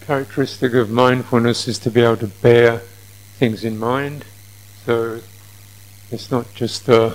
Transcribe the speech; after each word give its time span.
characteristic 0.00 0.74
of 0.74 0.90
mindfulness 0.90 1.68
is 1.68 1.78
to 1.80 1.90
be 1.90 2.00
able 2.00 2.16
to 2.18 2.26
bear 2.26 2.78
things 3.38 3.64
in 3.64 3.78
mind. 3.78 4.24
So 4.84 5.20
it's 6.10 6.30
not 6.30 6.52
just 6.54 6.88
uh, 6.88 7.10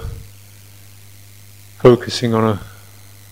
focusing 1.77 2.33
on 2.33 2.43
a 2.43 2.61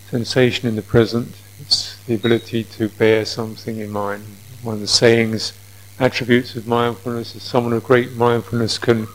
sensation 0.10 0.68
in 0.68 0.76
the 0.76 0.82
present, 0.82 1.36
it's 1.60 1.98
the 2.06 2.16
ability 2.16 2.64
to 2.66 2.90
bear 2.90 3.26
something 3.26 3.80
in 3.80 3.90
mind. 3.90 4.24
One 4.62 4.76
of 4.76 4.82
the 4.82 4.88
sayings, 4.88 5.54
attributes 6.00 6.56
of 6.56 6.68
mindfulness, 6.68 7.36
is 7.36 7.44
someone 7.44 7.74
of 7.74 7.84
great 7.84 8.14
mindfulness 8.14 8.78
can 8.78 9.08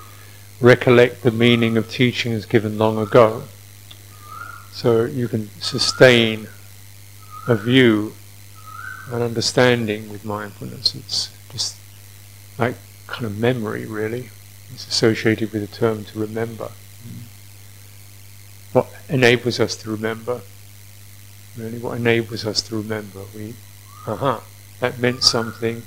recollect 0.61 1.23
the 1.23 1.31
meaning 1.31 1.77
of 1.77 1.91
teachings 1.91 2.47
given 2.47 2.79
long 2.79 2.99
ago. 2.99 3.45
So 4.73 5.05
you 5.05 5.29
can 5.29 5.51
sustain 5.61 6.49
a 7.47 7.55
view, 7.55 8.15
an 9.11 9.23
understanding 9.23 10.11
with 10.11 10.25
mindfulness. 10.25 10.95
It's 10.95 11.31
just 11.51 11.77
like 12.59 12.77
kind 13.07 13.25
of 13.25 13.39
memory, 13.39 13.87
really. 13.87 14.31
It's 14.73 14.87
associated 14.87 15.53
with 15.53 15.69
the 15.69 15.77
term 15.77 16.05
to 16.05 16.19
remember. 16.19 16.71
What 18.73 18.89
enables 19.09 19.61
us 19.61 19.77
to 19.77 19.91
remember? 19.91 20.43
Really, 21.57 21.79
what 21.79 21.97
enables 21.97 22.47
us 22.47 22.61
to 22.63 22.77
remember? 22.77 23.21
We, 23.35 23.55
aha, 24.07 24.13
uh-huh, 24.13 24.41
that 24.81 24.99
meant 24.99 25.23
something. 25.23 25.83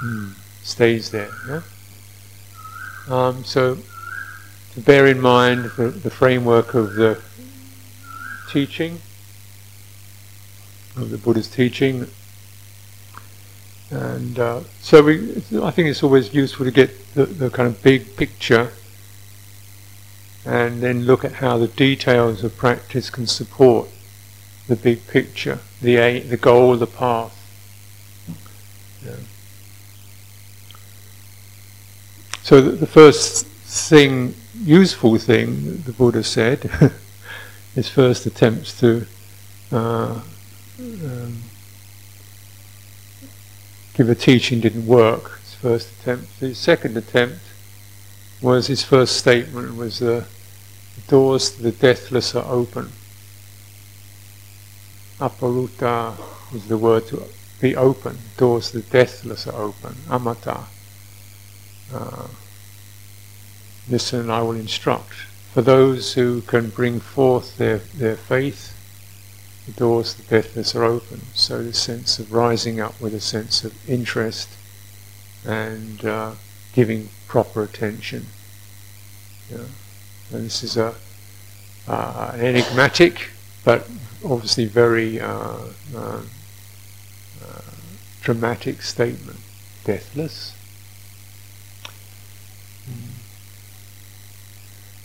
Hmm, 0.00 0.30
stays 0.62 1.10
there. 1.10 1.30
Yeah. 1.48 1.62
Um, 3.08 3.44
so 3.44 3.78
to 4.74 4.80
bear 4.80 5.06
in 5.06 5.20
mind 5.20 5.66
the, 5.76 5.88
the 5.88 6.10
framework 6.10 6.74
of 6.74 6.94
the 6.94 7.20
teaching, 8.48 9.00
of 10.96 11.10
the 11.10 11.18
Buddha's 11.18 11.48
teaching. 11.48 12.08
And 13.90 14.38
uh, 14.38 14.60
so 14.80 15.02
we, 15.02 15.42
I 15.62 15.70
think 15.70 15.88
it's 15.88 16.02
always 16.02 16.32
useful 16.32 16.64
to 16.64 16.70
get 16.70 17.14
the, 17.14 17.26
the 17.26 17.50
kind 17.50 17.68
of 17.68 17.82
big 17.82 18.16
picture 18.16 18.70
and 20.46 20.80
then 20.80 21.04
look 21.04 21.24
at 21.24 21.34
how 21.34 21.58
the 21.58 21.68
details 21.68 22.44
of 22.44 22.56
practice 22.56 23.10
can 23.10 23.26
support 23.26 23.88
the 24.68 24.76
big 24.76 25.06
picture, 25.08 25.58
the 25.82 25.96
aim, 25.96 26.28
the 26.28 26.36
goal, 26.36 26.76
the 26.76 26.86
path. 26.86 27.36
Yeah. 29.04 29.16
So 32.42 32.60
the, 32.60 32.70
the 32.70 32.86
first 32.86 33.46
thing 33.46 34.34
useful 34.62 35.18
thing 35.18 35.82
the 35.82 35.92
Buddha 35.92 36.22
said, 36.22 36.70
his 37.74 37.88
first 37.88 38.26
attempts 38.26 38.78
to 38.80 39.06
uh, 39.72 40.20
um, 40.78 41.42
a 44.08 44.14
teaching 44.14 44.60
didn't 44.60 44.86
work. 44.86 45.40
His 45.40 45.54
first 45.54 45.92
attempt. 46.00 46.30
His 46.40 46.58
second 46.58 46.96
attempt 46.96 47.40
was 48.40 48.68
his 48.68 48.82
first 48.82 49.16
statement 49.16 49.76
was 49.76 50.00
uh, 50.00 50.24
the 50.96 51.00
doors 51.08 51.50
to 51.52 51.62
the 51.62 51.72
deathless 51.72 52.34
are 52.34 52.50
open. 52.50 52.90
Aparuta 55.18 56.16
is 56.54 56.66
the 56.68 56.78
word 56.78 57.06
to 57.08 57.22
be 57.60 57.76
open. 57.76 58.18
Doors 58.38 58.70
to 58.70 58.78
the 58.78 58.90
deathless 58.90 59.46
are 59.46 59.60
open. 59.60 59.96
Amata. 60.08 60.64
Uh, 61.92 62.28
listen, 63.88 64.30
I 64.30 64.40
will 64.42 64.56
instruct. 64.56 65.12
For 65.52 65.62
those 65.62 66.14
who 66.14 66.42
can 66.42 66.70
bring 66.70 67.00
forth 67.00 67.58
their, 67.58 67.78
their 67.78 68.16
faith, 68.16 68.72
the 69.70 69.78
doors 69.78 70.14
to 70.14 70.22
deathless 70.22 70.74
are 70.74 70.84
open. 70.84 71.22
So 71.34 71.62
the 71.62 71.72
sense 71.72 72.18
of 72.18 72.32
rising 72.32 72.80
up 72.80 73.00
with 73.00 73.14
a 73.14 73.20
sense 73.20 73.64
of 73.64 73.72
interest 73.88 74.48
and 75.46 76.04
uh, 76.04 76.32
giving 76.72 77.08
proper 77.26 77.62
attention. 77.62 78.26
Yeah. 79.50 79.64
And 80.32 80.46
this 80.46 80.62
is 80.62 80.76
a 80.76 80.94
uh, 81.88 82.32
enigmatic, 82.36 83.30
but 83.64 83.88
obviously 84.24 84.66
very 84.66 85.20
uh, 85.20 85.58
uh, 85.94 86.22
uh 87.44 87.60
dramatic 88.22 88.82
statement. 88.82 89.38
Deathless. 89.84 90.54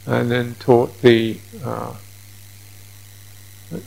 and 0.05 0.29
then 0.29 0.55
taught 0.59 1.01
the 1.01 1.39
uh, 1.63 1.95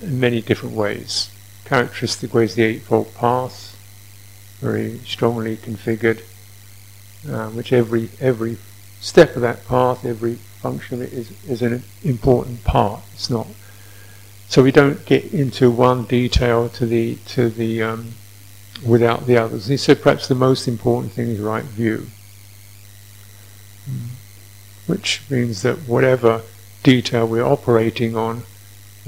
in 0.03 0.21
many 0.21 0.41
different 0.43 0.75
ways. 0.75 1.31
Characteristic 1.65 2.33
ways, 2.34 2.55
the 2.55 2.62
Eightfold 2.62 3.15
Path, 3.15 3.77
very 4.61 4.99
strongly 5.00 5.56
configured, 5.56 6.22
uh, 7.28 7.50
which 7.50 7.72
every 7.72 8.11
every 8.21 8.59
step 9.00 9.37
of 9.37 9.43
that 9.43 9.67
path, 9.67 10.05
every 10.05 10.34
function 10.34 11.00
of 11.00 11.06
it 11.06 11.12
is, 11.12 11.31
is 11.47 11.62
an 11.62 11.83
important 12.03 12.65
part. 12.65 13.03
It's 13.15 13.31
not 13.31 13.47
so 14.49 14.62
we 14.62 14.72
don't 14.72 15.05
get 15.05 15.27
into 15.27 15.71
one 15.71 16.05
detail 16.05 16.71
to 16.71 16.87
the 16.87 17.17
to 17.28 17.50
the 17.50 17.83
um, 17.83 18.15
without 18.84 19.27
the 19.27 19.37
others. 19.37 19.67
He 19.67 19.77
said 19.77 20.00
perhaps 20.00 20.27
the 20.27 20.34
most 20.34 20.67
important 20.67 21.12
thing 21.12 21.28
is 21.28 21.38
right 21.38 21.65
view. 21.65 22.06
Which 24.87 25.22
means 25.28 25.61
that 25.62 25.81
whatever 25.87 26.43
detail 26.83 27.28
we're 27.28 27.44
operating 27.44 28.17
on, 28.17 28.44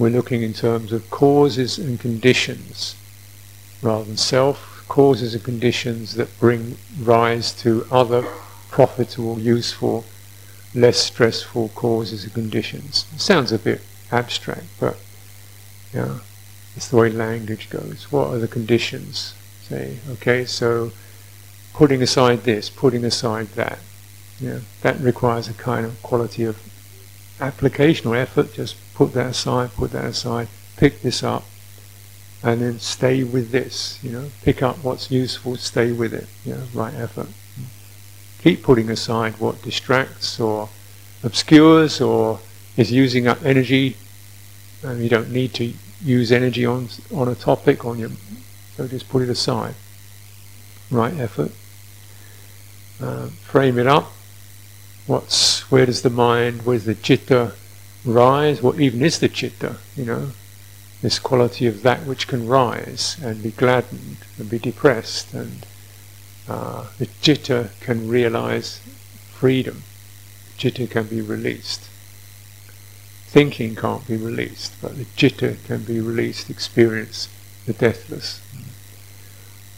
we're 0.00 0.08
looking 0.08 0.42
in 0.42 0.54
terms 0.54 0.92
of 0.92 1.10
causes 1.10 1.78
and 1.78 2.00
conditions 2.00 2.96
rather 3.82 4.04
than 4.04 4.16
self, 4.16 4.82
causes 4.88 5.34
and 5.34 5.44
conditions 5.44 6.14
that 6.14 6.40
bring 6.40 6.78
rise 7.02 7.52
to 7.52 7.86
other 7.92 8.22
profitable, 8.70 9.38
useful, 9.38 10.06
less 10.74 10.98
stressful 10.98 11.68
causes 11.74 12.24
and 12.24 12.32
conditions. 12.32 13.04
It 13.14 13.20
sounds 13.20 13.52
a 13.52 13.58
bit 13.58 13.82
abstract, 14.10 14.64
but 14.80 14.96
yeah, 15.92 16.20
it's 16.74 16.88
the 16.88 16.96
way 16.96 17.10
language 17.10 17.68
goes. 17.68 18.10
What 18.10 18.28
are 18.28 18.38
the 18.38 18.48
conditions? 18.48 19.34
Say, 19.64 19.98
okay, 20.12 20.46
so 20.46 20.92
putting 21.74 22.00
aside 22.00 22.44
this, 22.44 22.70
putting 22.70 23.04
aside 23.04 23.48
that, 23.48 23.78
yeah, 24.40 24.60
that 24.80 24.98
requires 25.00 25.46
a 25.46 25.54
kind 25.54 25.84
of 25.84 26.02
quality 26.02 26.44
of 26.44 26.56
application 27.40 28.08
or 28.08 28.16
effort. 28.16 28.54
Just 28.54 28.76
put 28.94 29.12
that 29.14 29.26
aside, 29.26 29.72
put 29.72 29.92
that 29.92 30.04
aside, 30.04 30.48
pick 30.76 31.02
this 31.02 31.22
up, 31.22 31.44
and 32.42 32.60
then 32.60 32.78
stay 32.78 33.22
with 33.24 33.50
this. 33.50 33.98
You 34.02 34.12
know, 34.12 34.30
pick 34.42 34.62
up 34.62 34.82
what's 34.82 35.10
useful, 35.10 35.56
stay 35.56 35.92
with 35.92 36.12
it. 36.12 36.26
You 36.44 36.54
know, 36.54 36.62
right 36.74 36.94
effort. 36.94 37.28
Keep 38.42 38.62
putting 38.62 38.90
aside 38.90 39.38
what 39.38 39.62
distracts 39.62 40.40
or 40.40 40.68
obscures 41.22 42.00
or 42.00 42.40
is 42.76 42.90
using 42.90 43.26
up 43.26 43.44
energy. 43.44 43.96
And 44.82 45.02
you 45.02 45.10
don't 45.10 45.30
need 45.30 45.52
to 45.54 45.74
use 46.02 46.32
energy 46.32 46.64
on 46.64 46.88
on 47.14 47.28
a 47.28 47.34
topic 47.34 47.84
on 47.84 47.98
your, 47.98 48.10
so 48.76 48.88
just 48.88 49.08
put 49.08 49.22
it 49.22 49.28
aside. 49.28 49.74
Right 50.90 51.18
effort. 51.18 51.52
Uh, 53.00 53.26
frame 53.28 53.78
it 53.78 53.86
up 53.86 54.12
What's 55.10 55.68
where 55.72 55.86
does 55.86 56.02
the 56.02 56.08
mind, 56.08 56.64
where 56.64 56.76
does 56.76 56.86
the 56.86 56.94
chitta 56.94 57.54
rise? 58.04 58.62
What 58.62 58.78
even 58.78 59.02
is 59.02 59.18
the 59.18 59.28
chitta? 59.28 59.78
You 59.96 60.04
know, 60.04 60.30
this 61.02 61.18
quality 61.18 61.66
of 61.66 61.82
that 61.82 62.06
which 62.06 62.28
can 62.28 62.46
rise 62.46 63.16
and 63.20 63.42
be 63.42 63.50
gladdened 63.50 64.18
and 64.38 64.48
be 64.48 64.60
depressed, 64.60 65.34
and 65.34 65.66
uh, 66.48 66.86
the 66.98 67.08
chitta 67.22 67.70
can 67.80 68.08
realize 68.08 68.78
freedom. 69.32 69.82
Chitta 70.56 70.86
can 70.86 71.08
be 71.08 71.20
released. 71.20 71.88
Thinking 73.26 73.74
can't 73.74 74.06
be 74.06 74.16
released, 74.16 74.74
but 74.80 74.96
the 74.96 75.06
chitta 75.16 75.56
can 75.66 75.82
be 75.82 76.00
released. 76.00 76.50
Experience 76.50 77.28
the 77.66 77.72
deathless. 77.72 78.40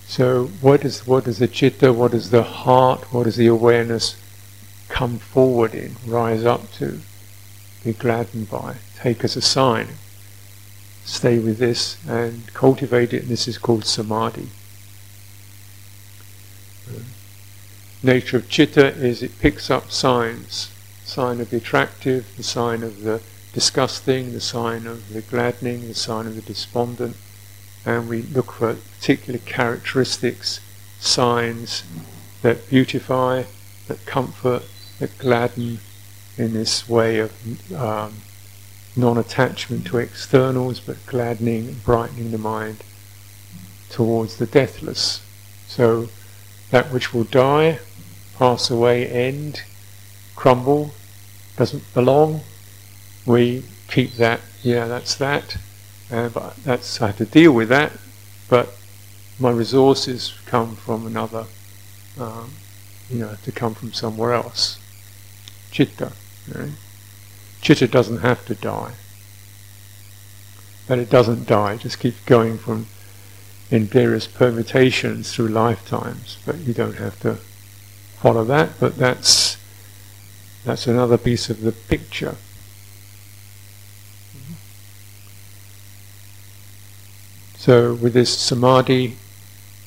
So, 0.06 0.49
what 0.61 0.84
is 0.84 1.06
what 1.06 1.26
is 1.26 1.38
the 1.38 1.49
chitta? 1.49 1.90
What 1.90 2.12
is 2.12 2.29
the 2.29 2.43
heart? 2.43 3.14
What 3.14 3.26
is 3.26 3.37
the 3.37 3.46
awareness? 3.46 4.17
Come 4.93 5.19
forward 5.19 5.75
in, 5.75 5.97
rise 6.06 6.44
up 6.44 6.71
to, 6.71 7.00
be 7.83 7.94
gladdened 7.94 8.50
by, 8.50 8.77
take 9.00 9.25
as 9.25 9.37
a 9.37 9.41
sign. 9.41 9.89
Stay 11.05 11.39
with 11.39 11.59
this 11.59 11.97
and 12.06 12.53
cultivate 12.53 13.12
it, 13.15 13.23
and 13.23 13.31
this 13.31 13.49
is 13.49 13.56
called 13.56 13.87
samadhi. 13.87 14.49
Uh, 16.87 17.00
nature 18.03 18.37
of 18.37 18.49
chitta 18.50 18.94
is 18.94 19.23
it 19.23 19.41
picks 19.41 19.71
up 19.71 19.91
signs, 19.91 20.71
sign 21.05 21.41
of 21.41 21.49
the 21.49 21.56
attractive, 21.56 22.27
the 22.37 22.43
sign 22.43 22.83
of 22.83 23.00
the 23.00 23.23
disgusting, 23.55 24.35
the 24.35 24.41
sign 24.41 24.87
of 24.87 25.09
the 25.15 25.23
gladdening, 25.23 25.89
the 25.89 25.94
sign 25.94 26.27
of 26.27 26.37
the 26.37 26.43
despondent, 26.43 27.17
and 27.87 28.09
we 28.11 28.23
look 28.23 28.53
for 28.53 28.75
particular 28.75 29.41
characteristics, 29.41 30.61
signs 31.00 31.83
that 32.43 32.69
beautify, 32.69 33.44
that 33.89 34.05
comfort, 34.06 34.62
gladden 35.08 35.81
in 36.37 36.52
this 36.52 36.88
way 36.88 37.19
of 37.19 37.72
um, 37.75 38.14
non-attachment 38.96 39.87
to 39.87 39.99
externals, 39.99 40.81
but 40.81 41.04
gladdening 41.06 41.76
brightening 41.84 42.31
the 42.31 42.38
mind 42.38 42.82
towards 43.90 44.37
the 44.37 44.46
deathless. 44.46 45.22
So 45.66 46.08
that 46.70 46.93
which 46.93 47.12
will 47.12 47.25
die, 47.25 47.78
pass 48.38 48.70
away, 48.70 49.06
end, 49.06 49.62
crumble, 50.34 50.93
doesn't 51.56 51.94
belong, 51.94 52.40
we 53.26 53.64
keep 53.88 54.14
that, 54.14 54.40
yeah, 54.62 54.87
that's 54.87 55.14
that, 55.16 55.56
uh, 56.10 56.28
but 56.31 56.56
that's, 56.64 57.00
I 57.00 57.08
have 57.08 57.19
to 57.19 57.26
deal 57.26 57.52
with 57.52 57.69
that, 57.69 57.93
but 58.48 58.75
my 59.38 59.50
resources 59.50 60.34
come 60.46 60.76
from 60.76 61.06
another, 61.06 61.46
um, 62.19 62.52
you 63.10 63.19
know, 63.19 63.37
to 63.44 63.52
come 63.52 63.75
from 63.75 63.93
somewhere 63.93 64.32
else. 64.32 64.78
Chitta. 65.72 66.12
Right? 66.54 66.70
Chitta 67.60 67.88
doesn't 67.88 68.19
have 68.19 68.46
to 68.46 68.54
die. 68.54 68.92
But 70.86 71.00
it 71.00 71.10
doesn't 71.10 71.48
die, 71.48 71.74
it 71.74 71.80
just 71.80 71.98
keeps 71.98 72.20
going 72.24 72.58
from 72.58 72.86
in 73.70 73.86
various 73.86 74.26
permutations 74.26 75.34
through 75.34 75.48
lifetimes, 75.48 76.36
but 76.44 76.58
you 76.58 76.74
don't 76.74 76.96
have 76.96 77.19
to 77.20 77.36
follow 78.20 78.44
that, 78.44 78.78
but 78.78 78.96
that's 78.96 79.56
that's 80.64 80.86
another 80.86 81.16
piece 81.16 81.48
of 81.48 81.62
the 81.62 81.72
picture. 81.72 82.36
So 87.56 87.94
with 87.94 88.12
this 88.12 88.36
samadhi 88.38 89.16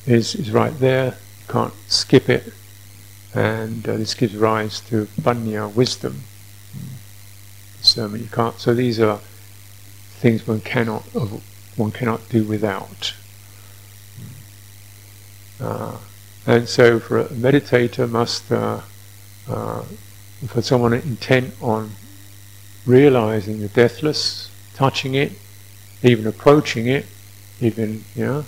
is, 0.07 0.33
is 0.33 0.51
right 0.51 0.77
there, 0.79 1.17
you 1.41 1.53
can't 1.53 1.73
skip 1.87 2.29
it, 2.29 2.53
and 3.35 3.87
uh, 3.87 3.97
this 3.97 4.13
gives 4.13 4.35
rise 4.35 4.79
to 4.79 5.05
panya, 5.21 5.71
wisdom. 5.73 6.21
So 7.81 8.07
you 8.15 8.27
can't. 8.31 8.57
So 8.59 8.73
these 8.73 8.99
are 8.99 9.19
things 10.19 10.47
one 10.47 10.61
cannot 10.61 11.03
one 11.75 11.91
cannot 11.91 12.27
do 12.29 12.43
without. 12.43 13.13
Uh, 15.59 15.97
and 16.47 16.67
so 16.67 16.99
for 16.99 17.19
a 17.19 17.25
meditator 17.25 18.09
must, 18.09 18.51
uh, 18.51 18.81
uh, 19.47 19.83
for 20.47 20.61
someone 20.61 20.93
intent 20.93 21.53
on 21.61 21.91
realizing 22.85 23.59
the 23.59 23.67
deathless, 23.69 24.49
touching 24.75 25.15
it, 25.15 25.33
even 26.03 26.27
approaching 26.27 26.87
it, 26.87 27.05
even, 27.61 28.03
you 28.15 28.25
know, 28.25 28.45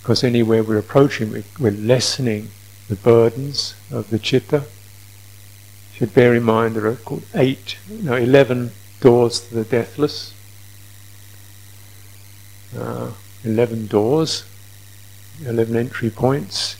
because 0.00 0.24
anywhere 0.24 0.62
we're 0.62 0.78
approaching, 0.78 1.30
we, 1.30 1.44
we're 1.58 1.70
lessening 1.72 2.48
the 2.88 2.96
burdens 2.96 3.74
of 3.90 4.10
the 4.10 4.18
chitta. 4.18 4.64
Should 5.94 6.14
bear 6.14 6.34
in 6.34 6.42
mind 6.42 6.76
there 6.76 6.86
are 6.86 6.96
called 6.96 7.24
eight, 7.34 7.78
no, 7.88 8.14
eleven 8.14 8.72
doors 9.00 9.40
to 9.48 9.54
the 9.54 9.64
deathless. 9.64 10.34
Uh, 12.76 13.12
eleven 13.44 13.86
doors 13.86 14.44
11 15.44 15.76
entry 15.76 16.10
points, 16.10 16.76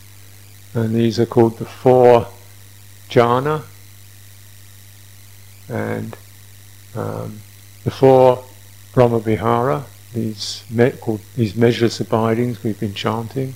and 0.72 0.94
these 0.94 1.20
are 1.20 1.26
called 1.26 1.58
the 1.58 1.64
four 1.64 2.28
jhana, 3.10 3.62
and 5.68 6.16
um, 6.94 7.40
the 7.84 7.90
four 7.90 8.44
Brahmavihara, 8.94 9.84
these, 10.14 10.64
me- 10.70 10.92
called, 10.92 11.20
these 11.36 11.54
measureless 11.54 12.00
abidings 12.00 12.62
we've 12.62 12.80
been 12.80 12.94
chanting, 12.94 13.54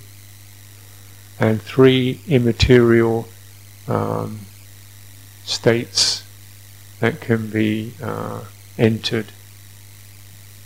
and 1.41 1.61
three 1.61 2.21
immaterial 2.29 3.27
um, 3.89 4.41
states 5.45 6.23
that 7.01 7.21
can 7.21 7.49
be 7.49 7.95
uh, 8.03 8.45
entered 8.79 9.33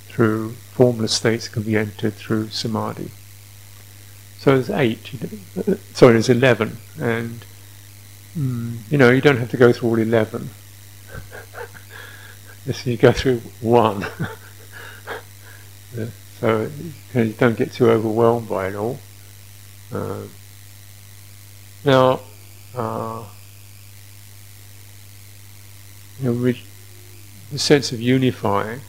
through 0.09 0.51
formless 0.51 1.13
states 1.13 1.49
can 1.49 1.63
be 1.63 1.77
entered 1.77 2.15
through 2.15 2.49
samadhi. 2.49 3.11
So 4.39 4.55
there's 4.55 4.71
eight, 4.71 5.11
sorry, 5.95 6.13
there's 6.15 6.29
eleven, 6.29 6.77
and 7.01 7.45
mm, 8.37 8.79
you 8.91 8.99
know 8.99 9.11
you 9.11 9.21
don't 9.21 9.39
have 9.39 9.51
to 9.53 9.57
go 9.57 9.73
through 9.73 9.89
all 9.89 9.99
eleven. 9.99 10.51
You 12.87 12.97
go 12.97 13.13
through 13.13 13.43
one. 13.61 14.07
so 16.41 16.71
you 17.15 17.33
don't 17.35 17.59
get 17.59 17.73
too 17.73 17.91
overwhelmed 17.91 18.49
by 18.49 18.69
it 18.69 18.75
all. 18.75 18.99
Uh, 19.93 20.23
now, 21.85 22.21
uh, 22.75 23.25
you 26.21 26.33
know, 26.33 26.53
the 27.53 27.59
sense 27.59 27.93
of 27.93 28.01
unifying, 28.01 28.81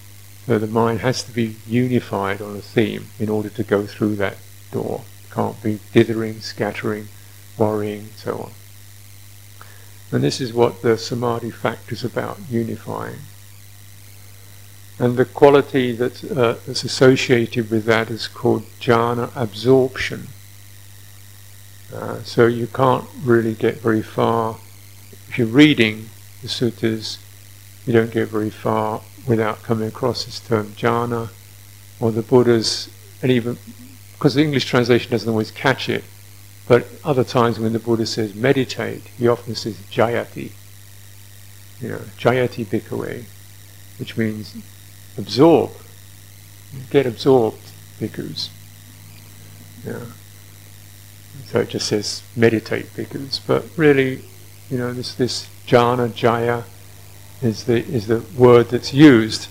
so 0.45 0.59
the 0.59 0.68
mind 0.68 1.00
has 1.01 1.24
to 1.24 1.31
be 1.31 1.56
unified 1.68 2.42
on 2.42 2.56
a 2.56 2.62
theme 2.62 3.07
in 3.19 3.30
order 3.30 3.50
to 3.50 3.63
go 3.63 3.86
through 3.86 4.15
that 4.18 4.38
door 4.71 5.01
can't 5.36 5.62
be 5.62 5.80
dithering, 5.92 6.39
scattering, 6.39 7.09
worrying, 7.57 8.07
so 8.15 8.38
on. 8.38 8.51
And 10.12 10.24
this 10.24 10.39
is 10.39 10.53
what 10.53 10.81
the 10.81 10.97
samadhi 10.97 11.51
factor 11.51 11.94
is 11.94 12.06
about, 12.06 12.39
unifying. 12.50 13.19
And 14.97 15.18
the 15.18 15.25
quality 15.25 15.92
uh, 15.92 16.07
that's 16.65 16.83
associated 16.86 17.69
with 17.69 17.83
that 17.83 18.09
is 18.09 18.30
called 18.30 18.63
jhana 18.80 19.30
absorption. 19.36 20.27
Uh, 21.95 22.21
so 22.24 22.45
you 22.45 22.68
can't 22.68 23.06
really 23.24 23.53
get 23.53 23.80
very 23.80 24.01
far. 24.01 24.57
If 25.30 25.38
you're 25.38 25.47
reading 25.47 26.09
the 26.42 26.50
suttas, 26.50 27.19
you 27.86 27.94
don't 27.94 28.12
get 28.12 28.27
very 28.27 28.50
far 28.50 29.01
without 29.25 29.63
coming 29.63 29.88
across 29.88 30.25
this 30.25 30.42
term 30.42 30.68
jhana, 30.74 31.30
or 32.00 32.12
the 32.12 32.21
Buddha's, 32.21 32.89
and 33.21 33.31
even 33.31 33.57
because 34.13 34.33
the 34.33 34.44
English 34.44 34.65
translation 34.65 35.09
doesn't 35.09 35.30
always 35.30 35.51
catch 35.51 35.88
it, 35.88 36.03
but 36.68 36.86
other 37.03 37.24
times 37.24 37.59
when 37.59 37.71
the 37.71 37.80
Buddha 37.80 38.06
says 38.06 38.36
meditate, 38.36 39.03
he 39.18 39.27
often 39.27 39.56
says 39.56 39.77
jayati, 39.89 40.51
you 41.80 41.89
know, 41.89 42.01
jayati 42.18 42.65
bhikkhave, 42.65 43.24
which 44.00 44.18
means 44.18 44.53
absorb, 45.18 45.71
get 46.89 47.06
absorbed, 47.06 47.71
bhikkhus. 48.00 48.50
Yeah. 49.86 50.01
So 51.56 51.62
it 51.62 51.69
just 51.69 51.88
says 51.88 52.22
meditate 52.36 52.88
bhikkhus, 52.98 53.40
but 53.48 53.63
really, 53.78 54.19
you 54.69 54.78
know, 54.78 54.92
this 54.92 55.16
this 55.16 55.48
jhana 55.66 56.13
jaya 56.13 56.63
is 57.42 57.63
the 57.63 57.78
is 57.78 58.07
the 58.07 58.25
word 58.38 58.68
that's 58.72 58.94
used, 58.94 59.48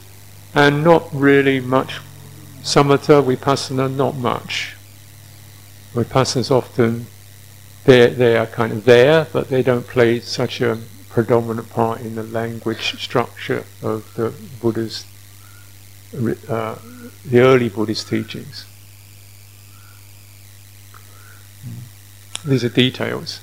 and 0.55 0.85
not 0.85 1.09
really 1.15 1.61
much 1.61 2.01
Samatha, 2.63 3.25
Vipassana, 3.25 3.91
not 3.91 4.17
much. 4.17 4.77
Vipassana's 5.95 6.51
often, 6.51 7.07
they 7.87 8.11
they 8.11 8.37
are 8.37 8.49
kind 8.49 8.75
of 8.75 8.85
there, 8.85 9.27
but 9.33 9.49
they 9.49 9.63
don't 9.63 9.87
play 9.87 10.21
such 10.21 10.61
a 10.61 10.79
predominant 11.09 11.71
part 11.71 12.03
in 12.03 12.17
the 12.17 12.23
language 12.23 13.01
structure 13.01 13.65
of 13.83 14.13
the 14.15 14.35
Buddha's, 14.61 15.07
uh, 16.51 16.77
the 17.25 17.41
early 17.41 17.71
Buddhist 17.71 18.09
teachings. 18.09 18.67
These 22.45 22.65
are 22.65 22.69
details. 22.69 23.41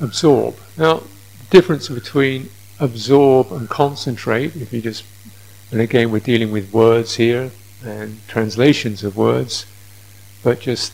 Absorb. 0.00 0.56
Now, 0.76 0.94
the 0.98 1.46
difference 1.50 1.88
between 1.88 2.50
absorb 2.80 3.52
and 3.52 3.68
concentrate, 3.68 4.56
if 4.56 4.72
you 4.72 4.80
just 4.80 5.04
and 5.72 5.80
again, 5.80 6.10
we're 6.10 6.20
dealing 6.20 6.52
with 6.52 6.70
words 6.70 7.14
here 7.14 7.50
and 7.82 8.20
translations 8.28 9.02
of 9.02 9.16
words, 9.16 9.64
but 10.42 10.60
just 10.60 10.92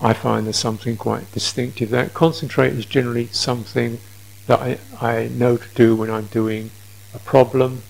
I 0.00 0.12
find 0.12 0.46
there's 0.46 0.58
something 0.58 0.96
quite 0.96 1.30
distinctive. 1.30 1.90
That 1.90 2.12
concentrate 2.12 2.72
is 2.72 2.86
generally 2.86 3.28
something 3.28 4.00
that 4.48 4.60
I, 4.60 4.78
I 5.00 5.28
know 5.28 5.56
to 5.56 5.68
do 5.76 5.94
when 5.94 6.10
I'm 6.10 6.26
doing 6.26 6.72
a 7.14 7.20
problem 7.20 7.82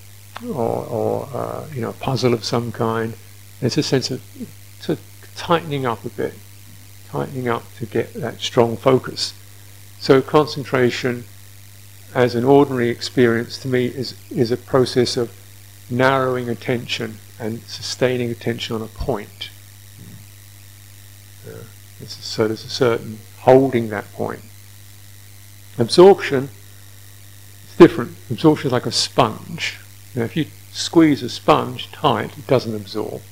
or, 0.46 0.84
or 0.84 1.28
uh, 1.32 1.66
you 1.74 1.80
know 1.80 1.90
a 1.90 1.94
puzzle 1.94 2.34
of 2.34 2.44
some 2.44 2.70
kind. 2.70 3.14
There's 3.60 3.78
a 3.78 3.82
sense 3.82 4.10
of 4.10 4.22
sort 4.80 4.98
of 4.98 5.13
tightening 5.36 5.86
up 5.86 6.04
a 6.04 6.10
bit, 6.10 6.34
tightening 7.08 7.48
up 7.48 7.64
to 7.78 7.86
get 7.86 8.14
that 8.14 8.40
strong 8.40 8.76
focus. 8.76 9.34
So 9.98 10.20
concentration, 10.20 11.24
as 12.14 12.34
an 12.34 12.44
ordinary 12.44 12.88
experience 12.88 13.58
to 13.58 13.68
me, 13.68 13.86
is 13.86 14.14
is 14.30 14.50
a 14.50 14.56
process 14.56 15.16
of 15.16 15.32
narrowing 15.90 16.48
attention 16.48 17.18
and 17.38 17.62
sustaining 17.62 18.30
attention 18.30 18.76
on 18.76 18.82
a 18.82 18.86
point. 18.86 19.50
Uh, 21.46 21.58
yeah. 22.00 22.06
so 22.06 22.46
there's 22.46 22.64
a 22.64 22.68
certain 22.68 23.18
holding 23.40 23.90
that 23.90 24.10
point. 24.12 24.42
Absorption 25.78 26.48
is 27.68 27.76
different. 27.76 28.16
Absorption 28.30 28.68
is 28.68 28.72
like 28.72 28.86
a 28.86 28.92
sponge. 28.92 29.78
Now, 30.14 30.22
if 30.22 30.36
you 30.36 30.46
squeeze 30.72 31.22
a 31.22 31.28
sponge 31.28 31.90
tight, 31.90 32.38
it 32.38 32.46
doesn't 32.46 32.74
absorb. 32.74 33.22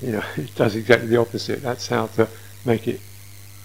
You 0.00 0.12
know, 0.12 0.24
it 0.36 0.54
does 0.54 0.76
exactly 0.76 1.08
the 1.08 1.16
opposite. 1.18 1.62
That's 1.62 1.88
how 1.88 2.06
to 2.08 2.28
make 2.64 2.88
it. 2.88 3.00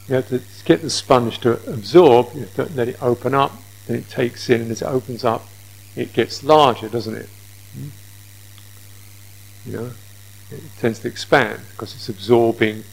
You 0.08 0.16
have 0.16 0.30
to 0.30 0.42
get 0.66 0.82
the 0.82 0.90
sponge 0.90 1.40
to 1.40 1.54
absorb. 1.72 2.34
You 2.34 2.42
have 2.42 2.56
to 2.56 2.74
let 2.74 2.88
it 2.88 3.02
open 3.02 3.34
up, 3.34 3.54
then 3.88 3.98
it 3.98 4.10
takes 4.10 4.50
in, 4.50 4.62
and 4.62 4.72
as 4.72 4.82
it 4.82 4.86
opens 4.86 5.24
up, 5.24 5.46
it 5.96 6.14
gets 6.14 6.44
larger, 6.44 6.90
doesn't 6.90 7.16
it? 7.16 7.30
Hmm? 7.74 7.88
You 9.66 9.78
know, 9.78 9.92
it 10.52 10.62
tends 10.80 11.00
to 11.00 11.08
expand 11.08 11.62
because 11.72 11.94
it's 11.94 12.10
absorbing 12.10 12.84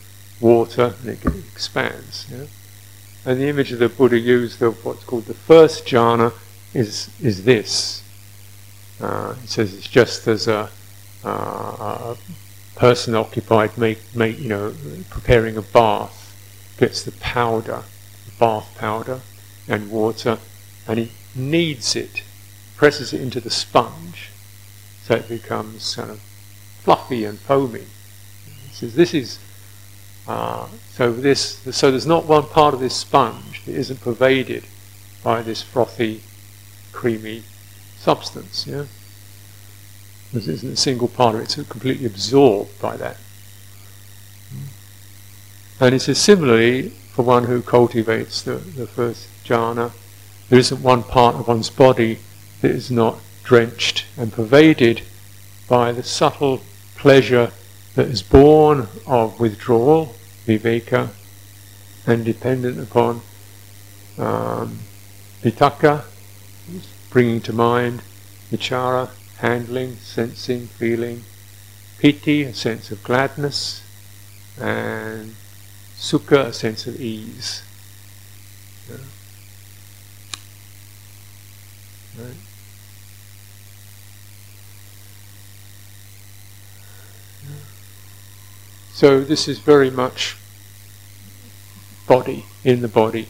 water 0.41 0.95
and 1.01 1.11
it 1.11 1.25
expands. 1.53 2.27
Yeah? 2.31 2.45
And 3.25 3.41
the 3.41 3.49
image 3.49 3.73
of 3.73 3.79
the 3.79 3.89
Buddha 3.89 4.19
used 4.19 4.63
of 4.63 4.85
what's 4.85 5.05
called 5.05 5.25
the 5.25 5.35
first 5.35 5.85
jhana 5.87 6.33
is 6.75 7.11
is 7.21 7.45
this. 7.45 8.03
Uh, 9.01 9.35
it 9.43 9.49
says 9.49 9.75
it's 9.75 9.89
just 9.89 10.27
as 10.27 10.49
a, 10.49 10.71
uh, 11.25 11.29
a 11.29 12.17
person 12.79 13.13
occupied 13.17 13.77
make 13.77 13.99
make 14.15 14.39
you 14.39 14.49
know 14.49 14.73
preparing 15.11 15.57
a 15.57 15.63
bath 15.63 16.15
gets 16.79 17.03
the 17.03 17.11
powder, 17.13 17.83
bath 18.39 18.73
powder 18.79 19.21
and 19.67 19.91
water, 19.91 20.39
and 20.87 21.01
he 21.01 21.11
kneads 21.35 21.97
it, 21.97 22.23
presses 22.77 23.13
it 23.13 23.21
into 23.21 23.41
the 23.41 23.51
sponge, 23.51 24.31
so 25.03 25.17
it 25.17 25.29
becomes 25.29 25.97
kind 25.97 26.11
of 26.11 26.21
fluffy 26.81 27.25
and 27.25 27.41
foamy. 27.41 27.87
He 28.69 28.75
says 28.75 28.95
this 28.95 29.13
is 29.13 29.41
uh, 30.29 30.69
so 30.93 31.13
this 31.13 31.59
so 31.73 31.91
there's 31.91 32.07
not 32.07 32.27
one 32.27 32.45
part 32.45 32.75
of 32.75 32.81
this 32.81 32.95
sponge 32.95 33.65
that 33.65 33.75
isn't 33.75 34.01
pervaded 34.01 34.65
by 35.25 35.43
this 35.43 35.63
frothy, 35.63 36.23
creamy 36.93 37.43
substance. 37.99 38.69
Yeah, 38.69 38.85
there 40.33 40.55
isn't 40.55 40.73
a 40.73 40.77
single 40.77 41.09
part 41.09 41.35
of 41.35 41.41
it; 41.41 41.45
it's 41.59 41.69
completely 41.69 42.07
absorbed 42.07 42.79
by 42.81 42.97
that. 42.97 43.17
And 45.81 45.95
it 45.95 46.01
says 46.01 46.19
similarly 46.19 46.91
for 47.13 47.23
one 47.23 47.45
who 47.45 47.63
cultivates 47.63 48.43
the, 48.43 48.57
the 48.57 48.87
first 48.87 49.29
jhana, 49.45 49.93
there 50.49 50.59
isn't 50.59 50.83
one 50.83 51.03
part 51.03 51.37
of 51.37 51.49
one's 51.49 51.71
body 51.71 52.19
that 52.61 52.71
is 52.71 52.91
not 52.91 53.19
drenched 53.45 54.05
and 54.17 54.33
pervaded 54.33 55.03
by 55.69 55.93
the 55.93 56.03
subtle 56.03 56.61
pleasure 56.97 57.53
that 57.95 58.07
is 58.07 58.23
born 58.23 58.89
of 59.07 59.39
withdrawal, 59.41 60.15
viveka, 60.47 61.11
and 62.07 62.25
dependent 62.25 62.79
upon 62.81 63.21
um, 64.19 64.79
vitakka, 65.43 66.05
bringing 67.11 67.41
to 67.41 67.53
mind, 67.53 68.03
vichara, 68.51 69.11
handling, 69.39 69.97
sensing, 69.97 70.67
feeling, 70.67 71.25
piti, 71.99 72.45
a 72.45 72.55
sense 72.55 72.91
of 72.91 73.03
gladness, 73.03 73.83
and 74.61 75.35
sukha, 75.97 76.47
a 76.47 76.53
sense 76.53 76.87
of 76.87 77.01
ease. 77.01 77.63
Yeah. 78.89 78.97
Right. 82.19 82.35
So 88.93 89.23
this 89.23 89.47
is 89.47 89.61
very 89.61 89.91
much 89.91 90.37
body 92.09 92.47
in 92.65 92.83
the 92.83 92.89
body. 92.89 93.29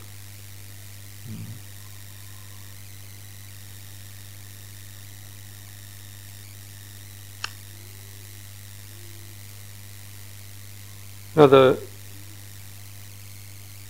Another 11.38 11.76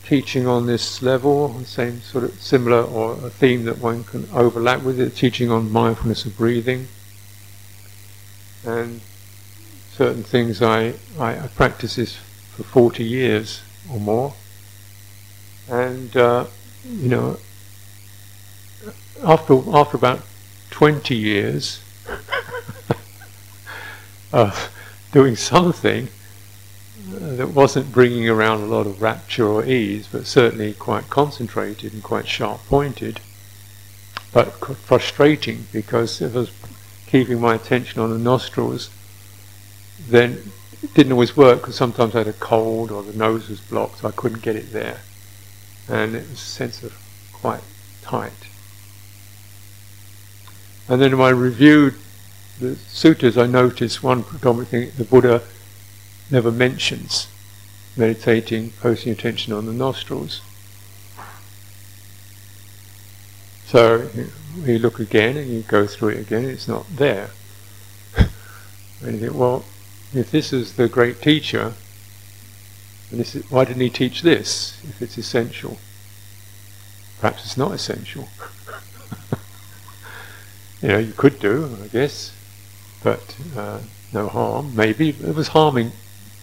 teaching 0.04 0.46
on 0.46 0.66
this 0.66 1.00
level, 1.00 1.64
same 1.64 2.02
sort 2.02 2.24
of 2.24 2.42
similar 2.42 2.82
or 2.82 3.12
a 3.24 3.30
theme 3.30 3.64
that 3.64 3.78
one 3.78 4.04
can 4.04 4.28
overlap 4.34 4.82
with 4.82 5.00
it, 5.00 5.16
teaching 5.16 5.50
on 5.50 5.72
mindfulness 5.72 6.26
of 6.26 6.36
breathing. 6.36 6.88
And 8.66 9.00
certain 9.94 10.24
things 10.24 10.60
I, 10.60 10.92
I, 11.18 11.44
I 11.44 11.46
practice 11.56 11.96
this 11.96 12.16
for 12.54 12.64
40 12.64 13.02
years 13.02 13.62
or 13.90 13.98
more. 13.98 14.34
And, 15.70 16.14
uh, 16.18 16.44
you 16.86 17.08
know, 17.08 17.38
after, 19.24 19.54
after 19.74 19.96
about 19.96 20.20
20 20.68 21.16
years 21.16 21.80
of 24.34 24.70
doing 25.12 25.34
something 25.34 26.08
that 27.20 27.48
wasn't 27.48 27.92
bringing 27.92 28.28
around 28.28 28.60
a 28.60 28.66
lot 28.66 28.86
of 28.86 29.02
rapture 29.02 29.46
or 29.46 29.64
ease, 29.64 30.08
but 30.10 30.26
certainly 30.26 30.72
quite 30.74 31.10
concentrated 31.10 31.92
and 31.92 32.02
quite 32.02 32.28
sharp 32.28 32.64
pointed, 32.66 33.20
but 34.32 34.52
frustrating 34.76 35.66
because 35.72 36.20
if 36.20 36.34
I 36.34 36.38
was 36.40 36.50
keeping 37.06 37.40
my 37.40 37.54
attention 37.54 38.00
on 38.00 38.10
the 38.10 38.18
nostrils, 38.18 38.90
then 40.08 40.52
it 40.82 40.94
didn't 40.94 41.12
always 41.12 41.36
work 41.36 41.60
because 41.60 41.74
sometimes 41.74 42.14
I 42.14 42.18
had 42.18 42.28
a 42.28 42.32
cold 42.34 42.90
or 42.90 43.02
the 43.02 43.16
nose 43.16 43.48
was 43.48 43.60
blocked, 43.60 44.00
so 44.00 44.08
I 44.08 44.12
couldn't 44.12 44.42
get 44.42 44.56
it 44.56 44.72
there. 44.72 45.00
And 45.88 46.14
it 46.14 46.28
was 46.28 46.32
a 46.32 46.36
sense 46.36 46.82
of 46.82 46.94
quite 47.32 47.62
tight. 48.02 48.32
And 50.88 51.02
then 51.02 51.18
when 51.18 51.28
I 51.28 51.30
reviewed 51.30 51.94
the 52.60 52.76
sutras, 52.76 53.36
I 53.36 53.46
noticed 53.46 54.02
one 54.02 54.22
predominant 54.22 54.68
thing 54.68 54.92
the 54.96 55.04
Buddha 55.04 55.42
never 56.30 56.50
mentions 56.50 57.28
meditating, 57.98 58.70
posting 58.80 59.12
attention 59.12 59.52
on 59.52 59.66
the 59.66 59.72
nostrils. 59.72 60.40
So 63.66 64.08
you 64.64 64.78
look 64.78 65.00
again 65.00 65.36
and 65.36 65.50
you 65.50 65.62
go 65.62 65.86
through 65.86 66.10
it 66.10 66.20
again, 66.20 66.44
it's 66.44 66.68
not 66.68 66.86
there. 66.96 67.30
and 68.16 69.12
you 69.14 69.18
think, 69.18 69.34
well, 69.34 69.64
if 70.14 70.30
this 70.30 70.52
is 70.52 70.76
the 70.76 70.88
great 70.88 71.20
teacher, 71.20 71.74
is, 73.12 73.34
why 73.50 73.64
didn't 73.64 73.82
he 73.82 73.90
teach 73.90 74.22
this 74.22 74.80
if 74.88 75.02
it's 75.02 75.18
essential? 75.18 75.78
Perhaps 77.20 77.44
it's 77.44 77.56
not 77.56 77.72
essential. 77.72 78.28
you 80.82 80.88
know, 80.88 80.98
you 80.98 81.12
could 81.12 81.40
do, 81.40 81.76
I 81.82 81.88
guess, 81.88 82.32
but 83.02 83.36
uh, 83.56 83.80
no 84.12 84.28
harm. 84.28 84.74
Maybe 84.74 85.10
it 85.10 85.34
was 85.34 85.48
harming. 85.48 85.92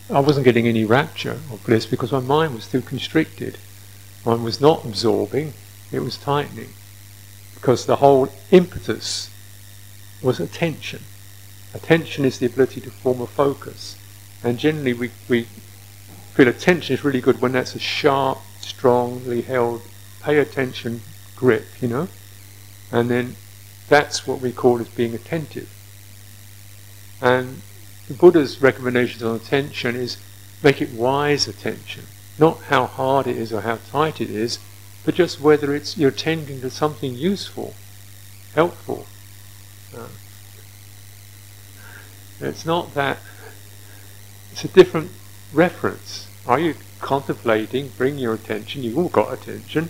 I 0.10 0.20
wasn't 0.20 0.46
getting 0.46 0.68
any 0.68 0.86
rapture 0.86 1.40
or 1.52 1.58
bliss 1.58 1.86
because 1.86 2.12
my 2.12 2.20
mind 2.20 2.54
was 2.54 2.68
too 2.68 2.82
constricted. 2.82 3.58
Mine 4.26 4.44
was 4.44 4.62
not 4.62 4.86
absorbing; 4.86 5.54
it 5.92 6.00
was 6.00 6.18
tightening 6.18 6.74
because 7.56 7.88
the 7.88 7.96
whole 7.96 8.30
impetus 8.52 9.32
was 10.22 10.40
attention. 10.40 11.02
Attention 11.74 12.24
is 12.24 12.38
the 12.38 12.46
ability 12.46 12.82
to 12.82 12.92
form 12.92 13.20
a 13.22 13.28
focus. 13.28 13.98
And 14.44 14.60
generally 14.60 14.94
we, 14.94 15.12
we 15.28 15.48
feel 16.36 16.48
attention 16.48 16.94
is 16.94 17.04
really 17.04 17.22
good 17.22 17.42
when 17.42 17.54
that's 17.54 17.76
a 17.76 17.80
sharp, 17.80 18.38
strongly 18.62 19.42
held, 19.42 19.82
pay 20.22 20.38
attention 20.38 21.02
grip, 21.36 21.66
you 21.82 21.88
know? 21.88 22.08
And 22.92 23.10
then 23.10 23.36
that's 23.90 24.28
what 24.28 24.40
we 24.40 24.52
call 24.52 24.80
as 24.80 24.90
being 24.90 25.16
attentive. 25.16 25.70
And 27.22 27.62
the 28.08 28.14
Buddha's 28.14 28.62
recommendations 28.62 29.24
on 29.24 29.36
attention 29.36 29.96
is 29.96 30.18
make 30.64 30.82
it 30.82 30.92
wise 30.92 31.48
attention. 31.48 32.06
Not 32.38 32.64
how 32.64 32.86
hard 32.86 33.28
it 33.28 33.38
is 33.38 33.54
or 33.54 33.62
how 33.62 33.80
tight 33.90 34.22
it 34.22 34.30
is, 34.30 34.60
but 35.04 35.16
just 35.16 35.40
whether 35.40 35.74
it's 35.74 35.98
you're 35.98 36.10
attending 36.10 36.62
to 36.62 36.70
something 36.70 37.14
useful, 37.14 37.74
helpful. 38.54 39.06
Uh, 39.96 40.08
it's 42.42 42.66
not 42.66 42.94
that, 42.94 43.20
it's 44.52 44.66
a 44.66 44.68
different 44.68 45.12
reference. 45.54 46.28
Are 46.46 46.60
you 46.60 46.76
contemplating, 47.00 47.90
bring 47.90 48.18
your 48.18 48.34
attention, 48.34 48.84
you've 48.84 48.98
all 48.98 49.10
got 49.10 49.34
attention, 49.34 49.90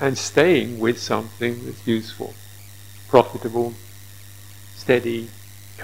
and 0.00 0.16
staying 0.16 0.78
with 0.78 1.00
something 1.00 1.64
that's 1.64 1.86
useful, 1.86 2.34
profitable, 3.08 3.74
steady, 4.76 5.30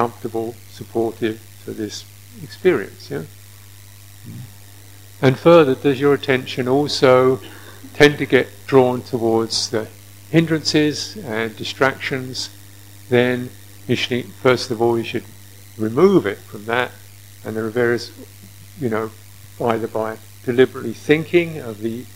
comfortable, 0.01 0.55
supportive 0.71 1.39
to 1.63 1.73
this 1.73 2.07
experience. 2.43 3.11
Yeah? 3.11 3.25
And 5.21 5.39
further, 5.39 5.75
does 5.75 6.01
your 6.01 6.15
attention 6.15 6.67
also 6.67 7.39
tend 7.93 8.17
to 8.17 8.25
get 8.25 8.49
drawn 8.67 9.03
towards 9.03 9.69
the 9.69 9.89
hindrances 10.31 11.19
and 11.19 11.55
distractions? 11.55 12.49
Then, 13.11 13.51
you 13.87 13.95
should, 13.95 14.25
first 14.43 14.71
of 14.71 14.81
all, 14.81 14.97
you 14.97 15.05
should 15.05 15.27
remove 15.77 16.25
it 16.25 16.39
from 16.39 16.65
that. 16.65 16.93
And 17.45 17.55
there 17.55 17.67
are 17.67 17.77
various, 17.85 18.11
you 18.81 18.89
know, 18.89 19.11
either 19.61 19.87
by 19.87 20.17
deliberately 20.47 20.95
thinking 20.95 21.59
of 21.59 21.83
the 21.83 22.07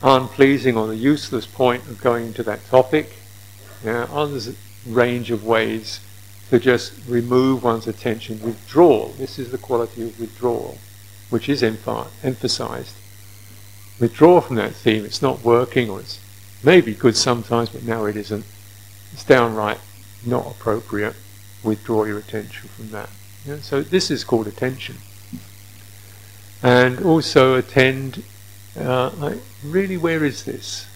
unpleasing 0.00 0.76
or 0.76 0.86
the 0.86 0.94
useless 0.94 1.46
point 1.46 1.88
of 1.88 2.00
going 2.00 2.26
into 2.26 2.44
that 2.44 2.64
topic. 2.66 3.14
Yeah, 3.84 4.06
there's 4.06 4.46
a 4.46 4.54
range 4.86 5.32
of 5.32 5.44
ways 5.44 5.98
to 6.52 6.58
just 6.58 6.92
remove 7.08 7.64
one's 7.64 7.86
attention. 7.86 8.38
Withdrawal. 8.42 9.14
This 9.16 9.38
is 9.38 9.50
the 9.50 9.56
quality 9.56 10.02
of 10.02 10.20
withdrawal, 10.20 10.76
which 11.30 11.48
is 11.48 11.62
emph- 11.62 12.08
emphasized. 12.22 12.94
Withdraw 13.98 14.42
from 14.42 14.56
that 14.56 14.74
theme. 14.74 15.02
It's 15.06 15.22
not 15.22 15.42
working, 15.42 15.88
or 15.88 16.00
it's 16.00 16.20
maybe 16.62 16.92
good 16.92 17.16
sometimes, 17.16 17.70
but 17.70 17.84
now 17.84 18.04
it 18.04 18.16
isn't. 18.16 18.44
It's 19.14 19.24
downright 19.24 19.78
not 20.26 20.46
appropriate 20.46 21.16
withdraw 21.62 22.04
your 22.04 22.18
attention 22.18 22.68
from 22.68 22.90
that. 22.90 23.08
Yeah? 23.46 23.56
So 23.60 23.80
this 23.80 24.10
is 24.10 24.22
called 24.22 24.46
attention. 24.46 24.96
And 26.62 27.02
also 27.02 27.54
attend, 27.54 28.24
uh, 28.78 29.08
like, 29.16 29.38
really, 29.64 29.96
where 29.96 30.22
is 30.22 30.44
this? 30.44 30.86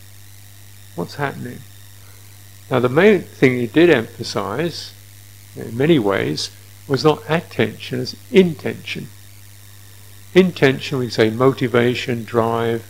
What's 0.97 1.15
happening? 1.15 1.61
Now, 2.71 2.81
the 2.81 2.91
main 2.91 3.23
thing 3.23 3.57
he 3.57 3.67
did 3.67 3.89
emphasize, 3.89 4.93
in 5.57 5.77
many 5.77 5.99
ways, 5.99 6.51
was 6.89 7.05
not 7.05 7.23
attention, 7.29 8.01
as 8.01 8.17
intention. 8.31 9.09
Intention, 10.35 10.99
we 10.99 11.11
say 11.11 11.31
motivation, 11.31 12.25
drive, 12.25 12.85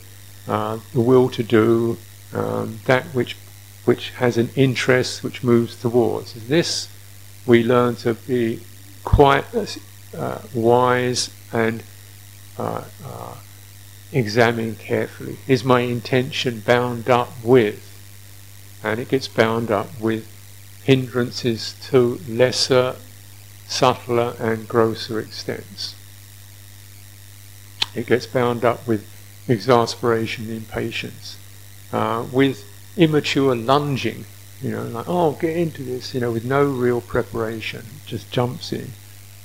uh, 0.49 0.79
the 0.93 1.01
will 1.01 1.29
to 1.31 1.43
do, 1.43 1.97
um, 2.33 2.81
that 2.87 3.05
which 3.07 3.37
which 3.85 4.11
has 4.11 4.37
an 4.37 4.51
interest 4.57 5.23
which 5.23 5.45
moves 5.45 5.81
towards. 5.81 6.35
This 6.49 6.89
we 7.47 7.63
learn 7.63 7.95
to 7.97 8.15
be 8.15 8.61
quite 9.05 9.45
uh, 10.17 10.39
wise 10.53 11.31
and 11.53 11.83
uh, 12.59 12.83
uh, 13.05 13.35
examine 14.13 14.75
carefully. 14.75 15.39
Is 15.47 15.63
my 15.63 15.81
intention 15.81 16.61
bound 16.61 17.09
up 17.09 17.33
with? 17.45 17.83
And 18.83 18.99
it 18.99 19.09
gets 19.09 19.29
bound 19.29 19.71
up 19.71 20.01
with 20.01 20.29
hindrances 20.87 21.75
to 21.83 22.21
lesser, 22.29 22.95
subtler, 23.67 24.37
and 24.39 24.69
grosser 24.69 25.19
extents. 25.19 25.97
It 27.93 28.07
gets 28.07 28.25
bound 28.25 28.65
up 28.65 28.87
with 28.87 29.05
exasperation, 29.49 30.49
impatience, 30.49 31.39
uh, 31.93 32.25
with 32.33 32.65
immature 32.97 33.57
lunging, 33.57 34.27
you 34.63 34.71
know, 34.71 34.85
like, 34.85 35.09
oh, 35.09 35.33
get 35.33 35.57
into 35.57 35.83
this, 35.83 36.15
you 36.15 36.21
know, 36.21 36.31
with 36.31 36.45
no 36.45 36.65
real 36.65 37.01
preparation, 37.01 37.85
just 38.07 38.31
jumps 38.31 38.73
in. 38.73 38.93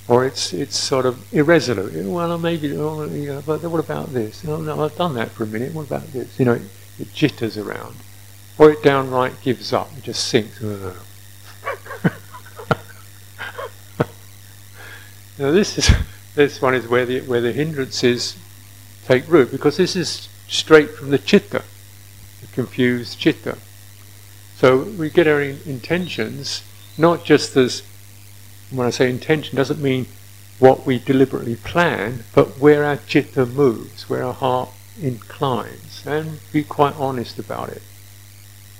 Or 0.08 0.26
it's 0.26 0.54
it's 0.54 0.78
sort 0.78 1.08
of 1.08 1.34
irresolute. 1.34 2.06
Well, 2.06 2.38
maybe, 2.38 2.76
oh, 2.78 3.42
but 3.46 3.64
what 3.64 3.80
about 3.80 4.14
this? 4.14 4.46
Oh, 4.48 4.58
no, 4.58 4.84
I've 4.84 4.96
done 4.96 5.16
that 5.16 5.32
for 5.32 5.44
a 5.44 5.48
minute. 5.48 5.74
What 5.74 5.88
about 5.88 6.08
this? 6.14 6.38
You 6.38 6.46
know, 6.46 6.54
it, 6.54 6.64
it 7.00 7.14
jitters 7.14 7.58
around. 7.58 7.96
Or 8.60 8.70
it 8.72 8.84
downright 8.84 9.42
gives 9.42 9.74
up. 9.74 9.90
It 9.98 10.04
just 10.04 10.28
sinks. 10.28 10.62
Now, 15.42 15.52
this 15.52 15.78
is 15.78 15.90
this 16.36 16.62
one 16.62 16.76
is 16.76 16.88
where 16.88 17.06
the 17.06 17.22
where 17.22 17.42
the 17.42 17.52
hindrances 17.52 18.38
take 19.06 19.28
root 19.28 19.52
because 19.52 19.78
this 19.78 19.96
is 19.96 20.30
straight 20.48 20.92
from 20.92 21.10
the 21.10 21.18
chitta 21.18 21.64
the 22.42 22.48
confused 22.48 23.20
chitta. 23.20 23.58
So 24.58 24.78
we 24.84 25.10
get 25.10 25.28
our 25.28 25.42
in- 25.42 25.60
intentions 25.66 26.64
not 26.98 27.24
just 27.24 27.56
as, 27.56 27.84
when 28.70 28.86
I 28.86 28.90
say 28.90 29.10
intention, 29.10 29.56
doesn't 29.56 29.82
mean 29.82 30.08
what 30.60 30.86
we 30.86 31.00
deliberately 31.00 31.56
plan, 31.56 32.24
but 32.34 32.60
where 32.60 32.84
our 32.84 32.98
chitta 32.98 33.46
moves, 33.46 34.10
where 34.10 34.24
our 34.24 34.34
heart 34.34 34.70
inclines, 35.02 36.04
and 36.06 36.40
be 36.52 36.64
quite 36.64 36.96
honest 36.98 37.40
about 37.40 37.70
it. 37.70 37.82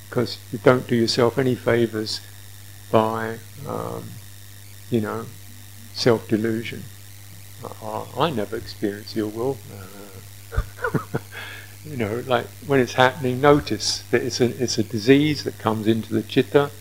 Because 0.10 0.38
you 0.52 0.60
don't 0.60 0.88
do 0.88 0.96
yourself 0.96 1.38
any 1.38 1.56
favours 1.56 2.22
by, 2.92 3.38
um, 3.68 4.04
you 4.90 5.02
know, 5.02 5.26
self 6.02 6.28
delusion. 6.28 6.84
I, 8.18 8.32
never 8.32 8.58
experience 8.58 9.16
ill 9.16 9.30
will. 9.30 9.58
Uh, 9.72 10.62
you 11.86 11.96
know, 11.96 12.24
like 12.26 12.48
when 12.66 12.80
it's 12.80 12.94
happening, 12.94 13.40
notice 13.40 14.04
that 14.10 14.24
it's 14.24 14.42
a, 14.42 14.46
it's 14.62 14.80
a 14.80 14.84
disease 14.84 15.44
that 15.44 15.60
comes 15.60 15.88
into 15.88 16.14
the 16.14 16.24
chitta. 16.24 16.72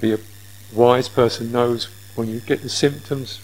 Be 0.00 0.14
a 0.14 0.18
wise 0.72 1.08
person 1.08 1.52
knows 1.52 1.88
when 2.16 2.28
you 2.28 2.40
get 2.40 2.62
the 2.62 2.68
symptoms, 2.68 3.40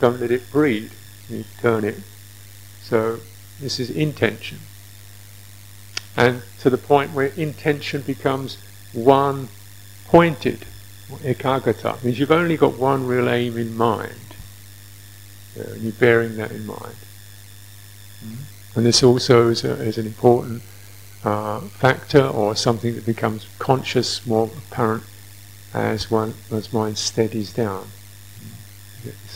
don't 0.00 0.20
let 0.20 0.30
it 0.30 0.50
breed. 0.50 0.90
You 1.28 1.44
turn 1.60 1.84
it. 1.84 1.96
So 2.82 3.20
this 3.60 3.80
is 3.80 3.90
intention. 3.90 4.58
And 6.16 6.42
to 6.60 6.70
the 6.70 6.78
point 6.78 7.12
where 7.12 7.26
intention 7.26 8.02
becomes 8.02 8.58
one 8.92 9.48
pointed, 10.06 10.66
ekagata, 11.10 12.02
means 12.02 12.18
you've 12.18 12.30
only 12.30 12.56
got 12.56 12.78
one 12.78 13.06
real 13.06 13.28
aim 13.28 13.56
in 13.56 13.76
mind. 13.76 14.25
And 15.56 15.82
you're 15.82 15.92
bearing 15.92 16.36
that 16.36 16.50
in 16.50 16.66
mind. 16.66 16.96
Mm-hmm. 18.24 18.78
And 18.78 18.86
this 18.86 19.02
also 19.02 19.48
is, 19.48 19.64
a, 19.64 19.72
is 19.82 19.98
an 19.98 20.06
important 20.06 20.62
uh, 21.24 21.60
factor 21.60 22.24
or 22.26 22.54
something 22.54 22.94
that 22.94 23.06
becomes 23.06 23.46
conscious, 23.58 24.26
more 24.26 24.50
apparent 24.70 25.04
as 25.74 26.10
one 26.10 26.34
as 26.50 26.72
mind 26.72 26.98
steadies 26.98 27.52
down. 27.52 27.88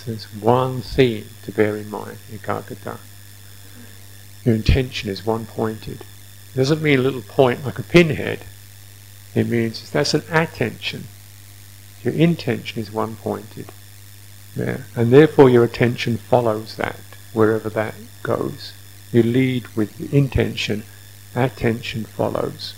There's 0.06 0.24
one 0.34 0.80
theme 0.80 1.26
to 1.44 1.52
bear 1.52 1.76
in 1.76 1.90
mind, 1.90 2.18
ekagata. 2.32 2.98
Your 4.44 4.54
intention 4.54 5.10
is 5.10 5.26
one 5.26 5.46
pointed. 5.46 6.00
It 6.00 6.56
doesn't 6.56 6.82
mean 6.82 6.98
a 6.98 7.02
little 7.02 7.22
point 7.22 7.64
like 7.64 7.78
a 7.78 7.82
pinhead. 7.82 8.44
It 9.34 9.46
means 9.46 9.90
that's 9.90 10.14
an 10.14 10.22
attention. 10.30 11.04
Your 12.02 12.14
intention 12.14 12.80
is 12.80 12.90
one 12.90 13.16
pointed. 13.16 13.66
Yeah. 14.56 14.78
And 14.96 15.12
therefore 15.12 15.48
your 15.48 15.64
attention 15.64 16.16
follows 16.16 16.76
that, 16.76 17.00
wherever 17.32 17.68
that 17.70 17.94
goes. 18.22 18.72
You 19.12 19.22
lead 19.22 19.68
with 19.76 20.12
intention, 20.12 20.84
attention 21.34 22.04
follows. 22.04 22.74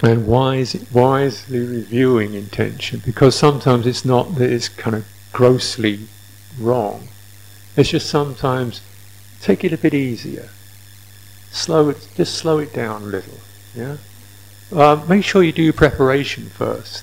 And 0.00 0.28
wise, 0.28 0.76
wisely 0.92 1.58
reviewing 1.58 2.34
intention, 2.34 3.02
because 3.04 3.34
sometimes 3.34 3.84
it's 3.84 4.04
not 4.04 4.36
that 4.36 4.48
it's 4.50 4.68
kind 4.68 4.94
of 4.94 5.04
grossly 5.32 6.06
wrong. 6.58 7.08
It's 7.76 7.90
just 7.90 8.08
sometimes 8.08 8.80
take 9.40 9.64
it 9.64 9.72
a 9.72 9.78
bit 9.78 9.94
easier. 9.94 10.50
Slow 11.50 11.88
it, 11.88 12.08
just 12.14 12.34
slow 12.34 12.58
it 12.58 12.72
down 12.72 13.02
a 13.02 13.06
little. 13.06 13.38
Yeah. 13.74 13.96
Uh, 14.70 15.02
make 15.08 15.24
sure 15.24 15.42
you 15.42 15.52
do 15.52 15.62
your 15.62 15.72
preparation 15.72 16.44
first, 16.50 17.02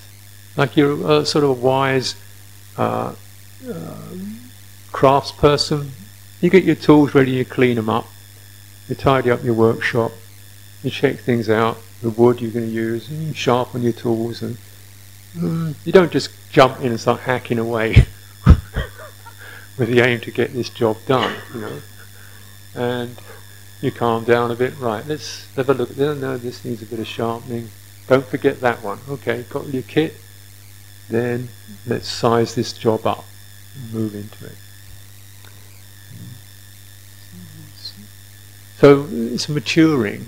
like 0.56 0.78
you're 0.78 1.26
sort 1.26 1.44
of 1.44 1.50
a 1.50 1.54
wise 1.54 2.16
uh, 2.78 3.16
uh, 3.68 3.98
craftsperson, 4.92 5.90
you 6.42 6.50
get 6.50 6.64
your 6.64 6.76
tools 6.76 7.16
ready, 7.16 7.32
you 7.32 7.46
clean 7.46 7.76
them 7.76 7.90
up, 7.90 8.06
you 8.88 8.94
tidy 8.94 9.32
up 9.32 9.44
your 9.44 9.56
workshop, 9.56 10.12
you 10.84 10.92
check 10.92 11.18
things 11.18 11.50
out, 11.50 11.78
the 12.02 12.10
wood 12.12 12.40
you're 12.40 12.52
going 12.52 12.68
to 12.68 12.72
use, 12.72 13.10
and 13.10 13.28
you 13.28 13.34
sharpen 13.34 13.82
your 13.82 13.94
tools, 13.94 14.44
and 14.44 14.58
mm, 15.36 15.74
you 15.86 15.92
don't 15.92 16.12
just 16.12 16.30
jump 16.52 16.80
in 16.82 16.88
and 16.88 17.00
start 17.00 17.22
hacking 17.22 17.58
away 17.58 18.06
with 19.78 19.90
the 19.90 20.02
aim 20.02 20.20
to 20.20 20.30
get 20.30 20.54
this 20.54 20.70
job 20.70 20.98
done, 21.08 21.34
you 21.54 21.62
know. 21.62 21.82
And 22.76 23.18
you 23.86 23.92
calm 23.92 24.24
down 24.24 24.52
a 24.52 24.56
bit, 24.56 24.78
right, 24.80 25.06
let's 25.06 25.48
have 25.56 25.70
a 25.70 25.74
look 25.74 25.92
at 25.92 25.96
this, 25.96 26.18
no, 26.18 26.38
this 26.38 26.66
needs 26.66 26.82
a 26.82 26.86
bit 26.86 27.00
of 27.00 27.08
sharpening, 27.08 27.70
don't 28.08 28.26
forget 28.26 28.60
that 28.62 28.84
one, 28.84 29.00
okay, 29.08 29.46
got 29.50 29.68
your 29.68 29.84
kit, 29.84 30.16
then 31.10 31.48
let's 31.86 32.08
size 32.08 32.56
this 32.56 32.74
job 32.74 33.06
up 33.06 33.24
and 33.76 33.94
move 33.94 34.16
into 34.16 34.46
it. 34.46 34.56
So 38.78 39.08
it's 39.10 39.48
maturing. 39.48 40.26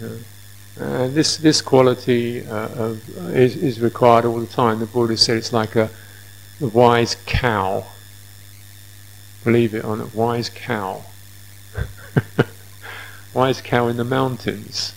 and 0.00 1.14
this 1.14 1.36
this 1.36 1.60
quality 1.60 2.46
uh, 2.46 2.68
of, 2.68 3.36
is, 3.36 3.56
is 3.56 3.80
required 3.80 4.24
all 4.24 4.40
the 4.40 4.46
time. 4.46 4.80
The 4.80 4.86
Buddha 4.86 5.16
said 5.16 5.36
it's 5.36 5.52
like 5.52 5.76
a, 5.76 5.90
a 6.60 6.66
wise 6.66 7.16
cow. 7.26 7.84
Believe 9.44 9.74
it 9.74 9.84
or 9.84 9.96
not, 9.96 10.14
wise 10.14 10.48
cow. 10.48 11.04
wise 13.34 13.60
cow 13.60 13.88
in 13.88 13.96
the 13.96 14.04
mountains. 14.04 14.94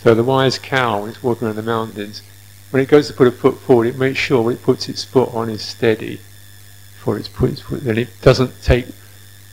So 0.00 0.14
the 0.14 0.24
wise 0.24 0.58
cow 0.58 1.06
is 1.06 1.22
walking 1.22 1.46
around 1.46 1.56
the 1.56 1.62
mountains 1.62 2.22
when 2.74 2.82
it 2.82 2.88
goes 2.88 3.06
to 3.06 3.14
put 3.14 3.28
a 3.28 3.30
foot 3.30 3.56
forward, 3.56 3.86
it 3.86 3.96
makes 3.96 4.18
sure 4.18 4.42
when 4.42 4.56
it 4.56 4.62
puts 4.64 4.88
its 4.88 5.04
foot 5.04 5.32
on 5.32 5.48
is 5.48 5.62
steady 5.62 6.16
before 6.16 7.16
it's 7.16 7.28
its 7.28 7.60
foot. 7.60 7.84
Then 7.84 7.98
it 7.98 8.08
doesn't 8.20 8.64
take 8.64 8.86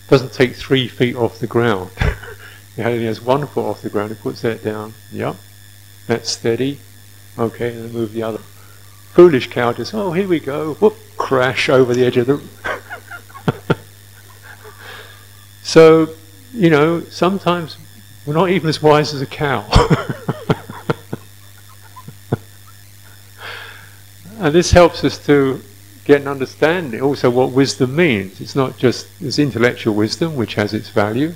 doesn't 0.08 0.34
take 0.34 0.56
three 0.56 0.88
feet 0.88 1.16
off 1.16 1.38
the 1.38 1.46
ground. 1.46 1.92
it 2.78 2.84
only 2.84 3.06
has 3.06 3.22
one 3.22 3.46
foot 3.46 3.70
off 3.70 3.84
the 3.84 3.92
ground. 3.92 4.12
It 4.12 4.22
puts 4.22 4.42
that 4.42 4.64
down. 4.64 4.96
Yep, 5.12 5.36
that's 6.08 6.32
steady. 6.32 6.80
Okay, 7.38 7.74
and 7.74 7.86
then 7.86 7.94
move 7.94 8.12
the 8.14 8.24
other. 8.24 8.40
Foolish 9.14 9.52
cow 9.52 9.72
just 9.72 9.94
oh 9.94 10.14
here 10.14 10.28
we 10.28 10.40
go. 10.40 10.74
Whoop, 10.74 10.96
crash 11.16 11.70
over 11.70 11.94
the 11.94 12.04
edge 12.04 12.18
of 12.18 12.26
the. 12.26 12.42
So, 15.64 16.10
you 16.54 16.70
know, 16.70 17.02
sometimes 17.02 17.78
we're 18.26 18.34
not 18.34 18.50
even 18.50 18.70
as 18.70 18.82
wise 18.82 19.14
as 19.14 19.22
a 19.22 19.26
cow. 19.26 19.66
And 24.42 24.56
this 24.56 24.72
helps 24.72 25.04
us 25.04 25.24
to 25.28 25.62
get 26.04 26.22
an 26.22 26.28
understanding 26.28 27.00
also 27.00 27.30
what 27.30 27.52
wisdom 27.52 27.96
means. 27.96 28.42
It's 28.42 28.56
not 28.56 28.76
just 28.76 29.08
this 29.20 29.38
intellectual 29.38 29.94
wisdom, 29.94 30.36
which 30.36 30.56
has 30.56 30.74
its 30.74 30.90
value, 30.90 31.36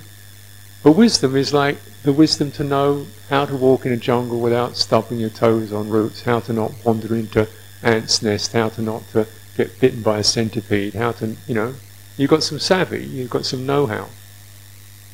but 0.82 0.96
wisdom 0.96 1.36
is 1.36 1.54
like 1.54 1.78
the 2.02 2.12
wisdom 2.12 2.50
to 2.52 2.64
know 2.64 3.06
how 3.30 3.46
to 3.46 3.54
walk 3.54 3.86
in 3.86 3.92
a 3.92 3.96
jungle 3.96 4.40
without 4.40 4.76
stubbing 4.76 5.20
your 5.20 5.30
toes 5.30 5.72
on 5.72 5.88
roots, 5.88 6.22
how 6.22 6.40
to 6.40 6.52
not 6.52 6.72
wander 6.84 7.14
into 7.14 7.46
ants' 7.80 8.22
nest, 8.22 8.54
how 8.54 8.70
to 8.70 8.82
not 8.82 9.08
to 9.12 9.28
get 9.56 9.78
bitten 9.78 10.02
by 10.02 10.18
a 10.18 10.24
centipede, 10.24 10.94
how 10.94 11.12
to, 11.12 11.36
you 11.46 11.54
know, 11.54 11.74
you've 12.16 12.30
got 12.30 12.42
some 12.42 12.58
savvy, 12.58 13.04
you've 13.04 13.30
got 13.30 13.44
some 13.44 13.66
know-how. 13.66 14.08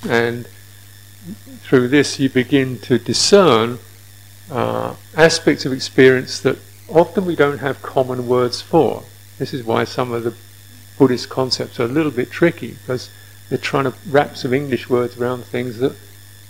And 0.08 0.46
through 1.62 1.88
this 1.88 2.18
you 2.18 2.28
begin 2.28 2.78
to 2.80 2.98
discern 2.98 3.78
uh, 4.50 4.94
aspects 5.16 5.64
of 5.64 5.72
experience 5.72 6.40
that 6.40 6.58
often 6.88 7.24
we 7.24 7.36
don't 7.36 7.58
have 7.58 7.80
common 7.82 8.26
words 8.26 8.60
for. 8.60 9.04
This 9.38 9.54
is 9.54 9.64
why 9.64 9.84
some 9.84 10.12
of 10.12 10.24
the 10.24 10.34
Buddhist 10.98 11.28
concepts 11.28 11.80
are 11.80 11.84
a 11.84 11.88
little 11.88 12.10
bit 12.10 12.30
tricky 12.30 12.72
because 12.72 13.10
they're 13.48 13.58
trying 13.58 13.84
to 13.84 13.94
wrap 14.08 14.36
some 14.36 14.52
English 14.52 14.88
words 14.88 15.16
around 15.16 15.44
things 15.44 15.78
that 15.78 15.96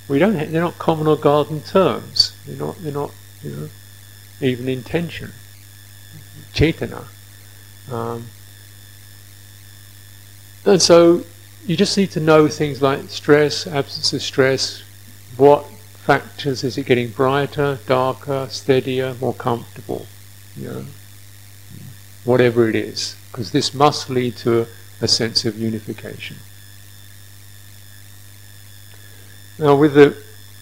we 0.08 0.18
don't. 0.18 0.34
Have, 0.34 0.50
they're 0.52 0.60
not 0.60 0.78
common 0.78 1.06
or 1.06 1.16
garden 1.16 1.62
terms. 1.62 2.36
They're 2.46 2.56
not. 2.56 2.76
They're 2.82 2.92
not. 2.92 3.12
You 3.42 3.50
know, 3.50 3.68
even 4.40 4.68
intention, 4.68 5.32
cetana. 6.52 7.06
Um, 7.90 8.26
and 10.64 10.81
so 10.81 11.25
you 11.66 11.77
just 11.77 11.96
need 11.96 12.11
to 12.12 12.20
know 12.20 12.48
things 12.48 12.83
like 12.83 13.09
stress, 13.09 13.66
absence 13.66 14.12
of 14.12 14.22
stress, 14.22 14.83
what 15.37 15.64
factors 15.66 16.64
is 16.64 16.77
it 16.77 16.87
getting 16.87 17.09
brighter, 17.09 17.79
darker, 17.87 18.46
steadier, 18.51 19.14
more 19.20 19.35
comfortable, 19.35 20.07
you 20.57 20.68
know, 20.68 20.85
whatever 22.25 22.68
it 22.68 22.75
is, 22.75 23.16
because 23.31 23.53
this 23.53 23.72
must 23.72 24.11
lead 24.11 24.37
to 24.37 24.62
a, 24.62 24.66
a 25.01 25.09
sense 25.09 25.44
of 25.44 25.57
unification. 25.57 26.37
Now, 29.59 29.77
with 29.77 29.94
the 29.94 30.16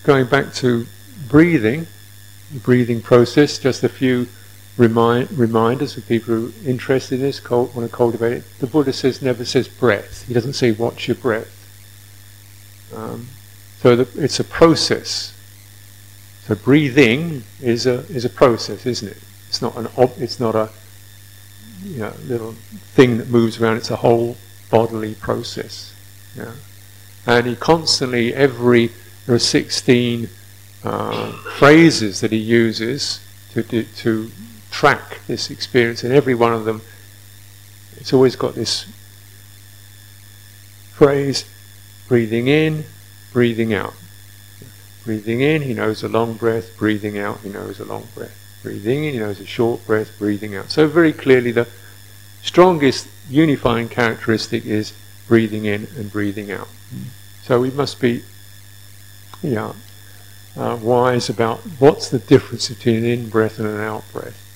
going 0.04 0.26
back 0.26 0.52
to 0.54 0.86
breathing, 1.28 1.86
the 2.52 2.60
breathing 2.60 3.00
process, 3.00 3.58
just 3.58 3.82
a 3.84 3.88
few 3.88 4.28
remind, 4.80 5.30
reminders 5.32 5.94
for 5.94 6.00
people 6.00 6.34
who 6.34 6.46
are 6.48 6.68
interested 6.68 7.16
in 7.16 7.26
this, 7.26 7.48
want 7.50 7.74
to 7.74 7.88
cultivate 7.88 8.32
it. 8.32 8.44
The 8.60 8.66
Buddha 8.66 8.94
says 8.94 9.20
never 9.20 9.44
says 9.44 9.68
breath. 9.68 10.26
He 10.26 10.32
doesn't 10.32 10.54
say 10.54 10.72
watch 10.72 11.06
your 11.06 11.16
breath. 11.16 11.54
Um, 12.94 13.28
so 13.80 13.94
the, 13.94 14.24
it's 14.24 14.40
a 14.40 14.44
process. 14.44 15.36
So 16.44 16.54
breathing 16.54 17.44
is 17.60 17.86
a 17.86 18.06
is 18.08 18.24
a 18.24 18.30
process, 18.30 18.86
isn't 18.86 19.08
it? 19.08 19.18
It's 19.48 19.60
not 19.60 19.76
an 19.76 19.88
ob, 19.98 20.12
it's 20.16 20.40
not 20.40 20.54
a 20.54 20.70
you 21.84 21.98
know, 21.98 22.14
little 22.24 22.52
thing 22.94 23.18
that 23.18 23.28
moves 23.28 23.60
around. 23.60 23.76
It's 23.76 23.90
a 23.90 23.96
whole 23.96 24.38
bodily 24.70 25.14
process. 25.14 25.92
Yeah. 26.34 26.52
And 27.26 27.46
he 27.46 27.54
constantly 27.54 28.34
every 28.34 28.92
there 29.26 29.34
are 29.34 29.38
16 29.38 30.30
uh, 30.82 31.32
phrases 31.58 32.20
that 32.22 32.32
he 32.32 32.38
uses 32.38 33.20
to, 33.52 33.62
to 33.62 34.30
track 34.70 35.20
this 35.26 35.50
experience, 35.50 36.04
and 36.04 36.12
every 36.12 36.34
one 36.34 36.52
of 36.52 36.64
them, 36.64 36.82
it's 37.96 38.12
always 38.12 38.36
got 38.36 38.54
this 38.54 38.86
phrase 40.92 41.44
breathing 42.08 42.48
in, 42.48 42.84
breathing 43.32 43.72
out. 43.72 43.94
Breathing 45.04 45.40
in, 45.40 45.62
he 45.62 45.74
knows 45.74 46.02
a 46.02 46.08
long 46.08 46.34
breath, 46.34 46.76
breathing 46.76 47.18
out, 47.18 47.40
he 47.40 47.48
knows 47.48 47.80
a 47.80 47.84
long 47.84 48.06
breath. 48.14 48.36
Breathing 48.62 49.04
in, 49.04 49.14
he 49.14 49.18
knows 49.18 49.40
a 49.40 49.46
short 49.46 49.86
breath, 49.86 50.18
breathing 50.18 50.54
out. 50.54 50.70
So, 50.70 50.86
very 50.86 51.12
clearly, 51.12 51.52
the 51.52 51.68
strongest 52.42 53.08
unifying 53.28 53.88
characteristic 53.88 54.66
is 54.66 54.92
breathing 55.26 55.64
in 55.64 55.88
and 55.96 56.12
breathing 56.12 56.50
out. 56.50 56.68
So, 57.42 57.60
we 57.60 57.70
must 57.70 58.00
be 58.00 58.22
yeah, 59.42 59.72
uh, 60.56 60.78
wise 60.80 61.28
about 61.28 61.60
what's 61.78 62.10
the 62.10 62.18
difference 62.18 62.68
between 62.68 62.96
an 62.96 63.04
in 63.04 63.28
breath 63.28 63.58
and 63.58 63.66
an 63.66 63.80
out 63.80 64.04
breath. 64.12 64.49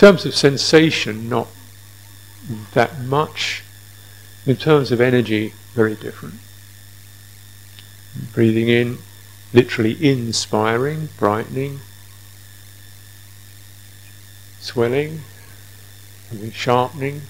Terms 0.00 0.24
of 0.24 0.34
sensation, 0.34 1.28
not 1.28 1.46
that 2.72 3.00
much. 3.00 3.62
In 4.46 4.56
terms 4.56 4.90
of 4.90 4.98
energy, 4.98 5.52
very 5.74 5.94
different. 5.94 6.36
Breathing 8.32 8.70
in, 8.70 8.96
literally 9.52 10.02
inspiring, 10.02 11.10
brightening, 11.18 11.80
swelling, 14.58 15.20
something 16.30 16.50
sharpening, 16.50 17.20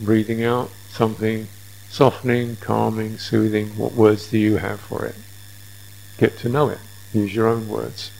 breathing 0.00 0.42
out, 0.42 0.72
something 0.88 1.46
softening, 1.88 2.56
calming, 2.56 3.16
soothing. 3.16 3.68
What 3.76 3.92
words 3.92 4.28
do 4.28 4.38
you 4.38 4.56
have 4.56 4.80
for 4.80 5.04
it? 5.04 5.14
Get 6.18 6.36
to 6.38 6.48
know 6.48 6.68
it. 6.68 6.78
Use 7.12 7.32
your 7.32 7.46
own 7.46 7.68
words. 7.68 8.10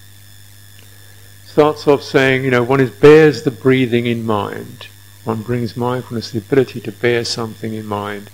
Starts 1.51 1.89
off 1.89 2.01
saying, 2.01 2.45
you 2.45 2.51
know, 2.53 2.63
one 2.63 2.81
is 2.81 2.91
bears 2.91 3.43
the 3.43 3.51
breathing 3.51 4.07
in 4.07 4.25
mind. 4.25 4.87
One 5.25 5.43
brings 5.43 5.77
mindfulness, 5.77 6.31
the 6.31 6.39
ability 6.39 6.81
to 6.83 6.93
bear 6.93 7.25
something 7.25 7.75
in 7.75 7.87
mind, 7.87 8.31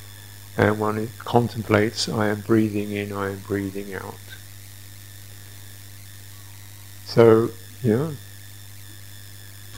and 0.58 0.78
one 0.78 1.08
contemplates, 1.20 2.10
I 2.10 2.28
am 2.28 2.40
breathing 2.40 2.92
in, 2.92 3.14
I 3.14 3.30
am 3.30 3.38
breathing 3.38 3.94
out. 3.94 4.18
So, 7.06 7.52
know, 7.96 8.12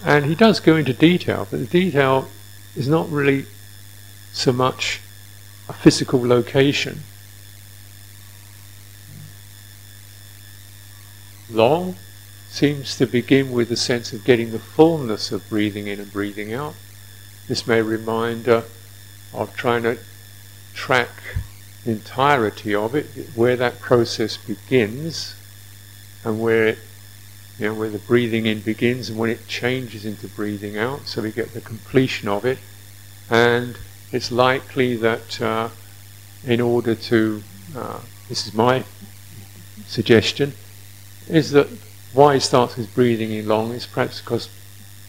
and 0.05 0.25
he 0.25 0.35
does 0.35 0.59
go 0.59 0.75
into 0.75 0.93
detail, 0.93 1.47
but 1.49 1.61
the 1.61 1.67
detail 1.67 2.27
is 2.75 2.89
not 2.89 3.09
really 3.09 3.47
so 4.33 4.53
much 4.53 5.01
a 5.69 5.73
physical 5.73 6.27
location. 6.27 7.03
Long 11.49 11.95
seems 12.49 12.97
to 12.97 13.07
begin 13.07 13.53
with 13.53 13.71
a 13.71 13.77
sense 13.77 14.13
of 14.13 14.25
getting 14.25 14.51
the 14.53 14.59
fullness 14.59 15.31
of 15.31 15.49
breathing 15.49 15.87
in 15.87 16.01
and 16.01 16.13
breathing 16.13 16.53
out. 16.53 16.75
This 17.47 17.67
may 17.67 17.83
remind 17.83 18.49
uh, 18.49 18.63
of 19.33 19.55
trying 19.55 19.83
to 19.85 19.99
track 20.75 21.11
the 21.85 21.93
entirety 21.93 22.75
of 22.75 22.95
it, 22.95 23.07
where 23.35 23.57
that 23.57 23.81
process 23.81 24.37
begins, 24.37 25.35
and 26.25 26.41
where 26.41 26.69
it, 26.69 26.79
you 27.59 27.67
know, 27.67 27.75
where 27.75 27.91
the 27.91 27.99
breathing 27.99 28.47
in 28.47 28.61
begins, 28.61 29.09
and 29.09 29.19
when 29.19 29.31
it 29.31 29.47
changes 29.47 30.05
into 30.05 30.27
breathing 30.29 30.77
out, 30.77 31.07
so 31.07 31.23
we 31.23 31.33
get 31.33 31.55
the 31.55 31.61
completion 31.61 32.29
of 32.29 32.45
it, 32.45 32.59
and 33.31 33.77
it's 34.11 34.33
likely 34.33 34.97
that 34.97 35.41
uh, 35.41 35.69
in 36.45 36.61
order 36.61 36.95
to, 36.95 37.43
uh, 37.77 38.01
this 38.29 38.47
is 38.47 38.55
my 38.55 38.85
suggestion, 39.87 40.53
is 41.29 41.51
that 41.53 41.69
why 42.13 42.35
he 42.35 42.41
starts 42.41 42.75
his 42.75 42.87
breathing 42.87 43.33
in 43.33 43.47
long 43.47 43.73
is 43.73 43.87
perhaps 43.87 44.21
because 44.21 44.49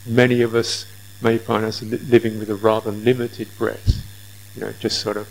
many 0.05 0.41
of 0.41 0.55
us 0.55 0.85
may 1.21 1.37
find 1.37 1.65
us 1.65 1.81
living 1.81 2.39
with 2.39 2.49
a 2.49 2.55
rather 2.55 2.91
limited 2.91 3.47
breath. 3.57 4.05
You 4.55 4.61
know, 4.61 4.73
just 4.79 4.99
sort 4.99 5.17
of 5.17 5.27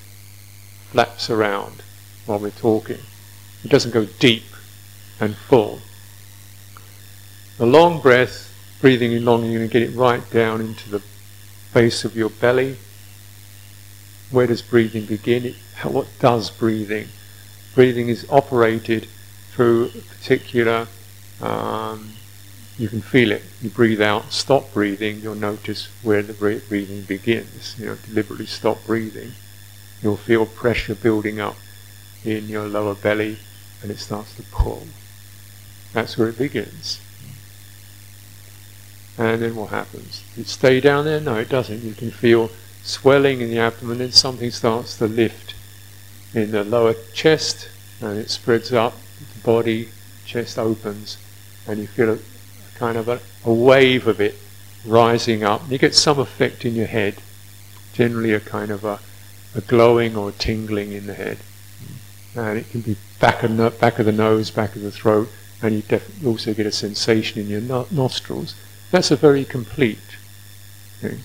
flaps 0.90 1.30
around 1.30 1.82
while 2.26 2.38
we're 2.38 2.50
talking. 2.50 2.98
It 3.64 3.70
doesn't 3.70 3.90
go 3.92 4.06
deep 4.18 4.44
and 5.20 5.36
full. 5.36 5.80
The 7.58 7.66
long 7.66 8.00
breath, 8.00 8.52
breathing 8.80 9.12
in 9.12 9.24
long, 9.24 9.44
you're 9.44 9.58
going 9.58 9.68
to 9.68 9.72
get 9.72 9.82
it 9.82 9.96
right 9.96 10.28
down 10.30 10.60
into 10.60 10.90
the 10.90 11.02
base 11.74 12.04
of 12.04 12.16
your 12.16 12.30
belly, 12.30 12.76
where 14.30 14.46
does 14.46 14.62
breathing 14.62 15.06
begin? 15.06 15.46
It, 15.46 15.56
what 15.84 16.06
does 16.20 16.50
breathing? 16.50 17.08
Breathing 17.74 18.08
is 18.08 18.26
operated 18.30 19.08
through 19.50 19.86
a 19.86 20.00
particular, 20.00 20.86
um, 21.40 22.12
you 22.78 22.88
can 22.88 23.00
feel 23.00 23.32
it. 23.32 23.42
You 23.60 23.70
breathe 23.70 24.00
out, 24.00 24.32
stop 24.32 24.72
breathing, 24.72 25.20
you'll 25.20 25.34
notice 25.34 25.88
where 26.02 26.22
the 26.22 26.32
breathing 26.32 27.02
begins. 27.02 27.76
You 27.78 27.86
know, 27.86 27.96
deliberately 28.06 28.46
stop 28.46 28.84
breathing. 28.86 29.32
You'll 30.02 30.16
feel 30.16 30.46
pressure 30.46 30.94
building 30.94 31.40
up 31.40 31.56
in 32.24 32.48
your 32.48 32.66
lower 32.66 32.94
belly 32.94 33.38
and 33.82 33.90
it 33.90 33.98
starts 33.98 34.34
to 34.36 34.42
pull. 34.44 34.86
That's 35.92 36.16
where 36.16 36.28
it 36.28 36.38
begins. 36.38 37.00
And 39.16 39.42
then 39.42 39.56
what 39.56 39.70
happens? 39.70 40.22
It 40.36 40.46
stay 40.46 40.80
down 40.80 41.04
there? 41.04 41.20
No, 41.20 41.36
it 41.36 41.48
doesn't. 41.48 41.82
You 41.82 41.94
can 41.94 42.12
feel 42.12 42.50
swelling 42.84 43.40
in 43.40 43.50
the 43.50 43.58
abdomen, 43.58 43.98
then 43.98 44.12
something 44.12 44.50
starts 44.50 44.96
to 44.98 45.08
lift 45.08 45.54
in 46.32 46.52
the 46.52 46.62
lower 46.62 46.94
chest, 47.12 47.68
and 48.00 48.18
it 48.18 48.30
spreads 48.30 48.72
up, 48.72 48.94
the 49.34 49.40
body, 49.40 49.88
chest 50.24 50.58
opens, 50.58 51.18
and 51.68 51.78
you 51.78 51.86
feel 51.86 52.14
a, 52.14 52.18
kind 52.76 52.96
of 52.96 53.08
a, 53.08 53.20
a, 53.44 53.52
wave 53.52 54.06
of 54.06 54.20
it 54.20 54.34
rising 54.84 55.44
up. 55.44 55.62
And 55.62 55.72
you 55.72 55.78
get 55.78 55.94
some 55.94 56.18
effect 56.18 56.64
in 56.64 56.74
your 56.74 56.86
head, 56.86 57.16
generally 57.92 58.32
a 58.32 58.40
kind 58.40 58.70
of 58.70 58.84
a, 58.84 59.00
a 59.54 59.60
glowing 59.60 60.16
or 60.16 60.32
tingling 60.32 60.92
in 60.92 61.06
the 61.06 61.14
head. 61.14 61.38
And 62.34 62.58
it 62.58 62.70
can 62.70 62.80
be 62.80 62.96
back 63.20 63.42
of, 63.42 63.50
no, 63.50 63.70
back 63.70 63.98
of 63.98 64.06
the 64.06 64.12
nose, 64.12 64.50
back 64.50 64.76
of 64.76 64.82
the 64.82 64.92
throat, 64.92 65.28
and 65.60 65.74
you 65.74 65.82
def- 65.82 66.24
also 66.24 66.54
get 66.54 66.66
a 66.66 66.72
sensation 66.72 67.40
in 67.40 67.48
your 67.48 67.60
no- 67.60 67.86
nostrils. 67.90 68.54
That's 68.90 69.10
a 69.10 69.16
very 69.16 69.44
complete 69.44 69.98
thing. 71.00 71.20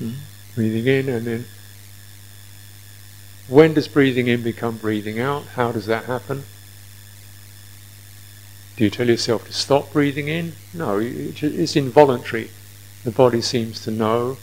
Mm. 0.00 0.14
breathing 0.56 0.86
in 0.88 1.08
and 1.08 1.24
then 1.24 1.44
when 3.46 3.74
does 3.74 3.86
breathing 3.86 4.26
in 4.26 4.42
become 4.42 4.76
breathing 4.76 5.20
out? 5.20 5.44
How 5.54 5.70
does 5.70 5.86
that 5.86 6.06
happen? 6.06 6.44
Do 8.76 8.84
you 8.84 8.90
tell 8.90 9.08
yourself 9.08 9.46
to 9.46 9.52
stop 9.52 9.92
breathing 9.92 10.28
in? 10.28 10.54
No, 10.72 10.98
it's 11.00 11.76
involuntary. 11.76 12.50
The 13.04 13.12
body 13.12 13.40
seems 13.40 13.80
to 13.84 13.90
know 13.90 14.38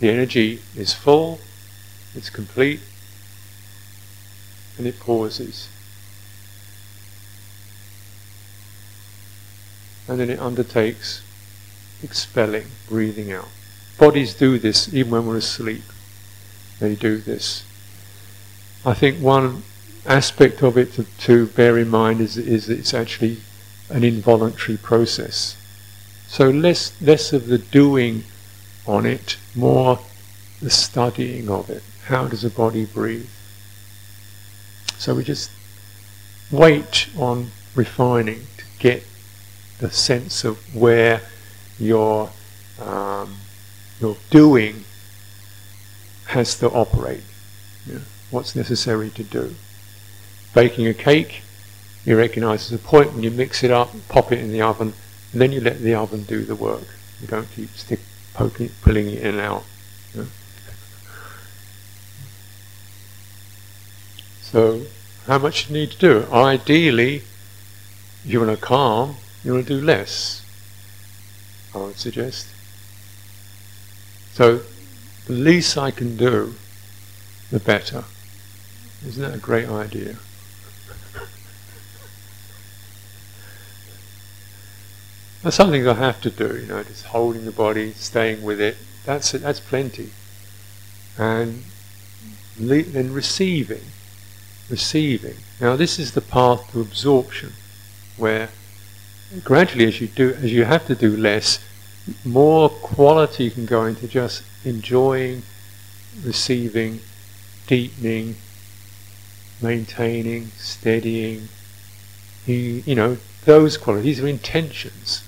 the 0.00 0.08
energy 0.08 0.62
is 0.74 0.94
full, 0.94 1.40
it's 2.14 2.30
complete, 2.30 2.80
and 4.78 4.86
it 4.86 4.98
pauses. 4.98 5.68
And 10.08 10.20
then 10.20 10.30
it 10.30 10.38
undertakes 10.38 11.22
expelling, 12.02 12.66
breathing 12.88 13.32
out. 13.32 13.48
Bodies 13.98 14.34
do 14.34 14.58
this 14.58 14.92
even 14.94 15.12
when 15.12 15.26
we're 15.26 15.38
asleep. 15.38 15.82
They 16.78 16.94
do 16.94 17.18
this. 17.18 17.64
I 18.84 18.94
think 18.94 19.18
one 19.18 19.64
aspect 20.06 20.62
of 20.62 20.76
it 20.78 20.92
to, 20.94 21.04
to 21.04 21.46
bear 21.48 21.78
in 21.78 21.88
mind 21.88 22.20
is, 22.20 22.36
is 22.36 22.68
it's 22.68 22.94
actually 22.94 23.38
an 23.90 24.04
involuntary 24.04 24.78
process. 24.78 25.56
So 26.28 26.50
less 26.50 27.00
less 27.00 27.32
of 27.32 27.46
the 27.46 27.58
doing 27.58 28.24
on 28.86 29.06
it, 29.06 29.36
more 29.54 30.00
the 30.60 30.70
studying 30.70 31.48
of 31.48 31.70
it. 31.70 31.82
How 32.06 32.26
does 32.26 32.44
a 32.44 32.50
body 32.50 32.84
breathe? 32.84 33.28
So 34.98 35.14
we 35.14 35.24
just 35.24 35.50
wait 36.50 37.08
on 37.16 37.50
refining 37.74 38.46
to 38.56 38.64
get 38.78 39.04
the 39.78 39.90
sense 39.90 40.44
of 40.44 40.74
where 40.74 41.20
your 41.78 42.30
um, 42.80 43.36
your 44.00 44.16
doing 44.30 44.84
has 46.26 46.58
to 46.58 46.68
operate. 46.70 47.22
What's 48.30 48.56
necessary 48.56 49.10
to 49.10 49.22
do? 49.22 49.54
Baking 50.56 50.86
a 50.86 50.94
cake, 50.94 51.42
you 52.06 52.16
recognise 52.16 52.70
there's 52.70 52.80
a 52.80 52.82
point 52.82 53.12
when 53.12 53.22
you 53.22 53.30
mix 53.30 53.62
it 53.62 53.70
up, 53.70 53.90
pop 54.08 54.32
it 54.32 54.38
in 54.38 54.52
the 54.52 54.62
oven, 54.62 54.94
and 55.32 55.40
then 55.42 55.52
you 55.52 55.60
let 55.60 55.80
the 55.80 55.94
oven 55.94 56.22
do 56.22 56.46
the 56.46 56.54
work. 56.54 56.86
You 57.20 57.26
don't 57.26 57.50
keep 57.50 57.68
stick 57.76 58.00
poking, 58.32 58.70
pulling 58.80 59.06
it 59.06 59.18
in 59.18 59.34
and 59.34 59.40
out. 59.40 59.64
Yeah. 60.14 60.24
So, 64.40 64.84
how 65.26 65.36
much 65.36 65.68
you 65.68 65.74
need 65.74 65.90
to 65.90 65.98
do? 65.98 66.26
Ideally, 66.32 67.16
if 67.16 68.20
you 68.24 68.40
want 68.40 68.58
to 68.58 68.64
calm, 68.64 69.16
you 69.44 69.52
want 69.52 69.66
to 69.66 69.78
do 69.78 69.84
less. 69.84 70.42
I 71.74 71.78
would 71.80 71.98
suggest. 71.98 72.46
So, 74.32 74.62
the 75.26 75.34
least 75.34 75.76
I 75.76 75.90
can 75.90 76.16
do, 76.16 76.54
the 77.50 77.60
better. 77.60 78.04
Isn't 79.06 79.22
that 79.22 79.34
a 79.34 79.38
great 79.38 79.68
idea? 79.68 80.16
That's 85.46 85.54
something 85.54 85.86
I 85.86 85.94
have 85.94 86.20
to 86.22 86.30
do, 86.30 86.58
you 86.58 86.66
know, 86.66 86.82
just 86.82 87.04
holding 87.04 87.44
the 87.44 87.52
body, 87.52 87.92
staying 87.92 88.42
with 88.42 88.60
it. 88.60 88.76
That's 89.04 89.32
it, 89.32 89.42
that's 89.42 89.60
plenty. 89.60 90.10
And 91.16 91.62
then 92.58 93.12
receiving, 93.12 93.84
receiving. 94.68 95.36
Now 95.60 95.76
this 95.76 96.00
is 96.00 96.14
the 96.14 96.20
path 96.20 96.72
to 96.72 96.80
absorption, 96.80 97.52
where 98.16 98.48
gradually, 99.44 99.84
as 99.84 100.00
you 100.00 100.08
do, 100.08 100.34
as 100.34 100.52
you 100.52 100.64
have 100.64 100.84
to 100.88 100.96
do 100.96 101.16
less, 101.16 101.60
more 102.24 102.68
quality 102.68 103.48
can 103.48 103.66
go 103.66 103.84
into 103.84 104.08
just 104.08 104.42
enjoying, 104.64 105.44
receiving, 106.24 106.98
deepening, 107.68 108.34
maintaining, 109.62 110.48
steadying. 110.56 111.48
You, 112.46 112.82
you 112.84 112.96
know, 112.96 113.18
those 113.44 113.76
qualities 113.76 114.18
are 114.18 114.26
intentions. 114.26 115.22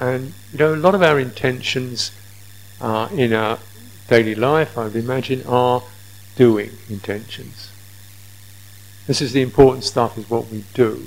And 0.00 0.32
you 0.52 0.58
know, 0.58 0.74
a 0.74 0.76
lot 0.76 0.94
of 0.94 1.02
our 1.02 1.20
intentions 1.20 2.10
uh, 2.80 3.08
in 3.12 3.34
our 3.34 3.58
daily 4.08 4.34
life, 4.34 4.76
I 4.78 4.84
would 4.84 4.96
imagine, 4.96 5.44
are 5.46 5.82
doing 6.36 6.70
intentions. 6.88 7.70
This 9.06 9.20
is 9.20 9.32
the 9.32 9.42
important 9.42 9.84
stuff, 9.84 10.16
is 10.16 10.30
what 10.30 10.48
we 10.48 10.64
do. 10.72 11.06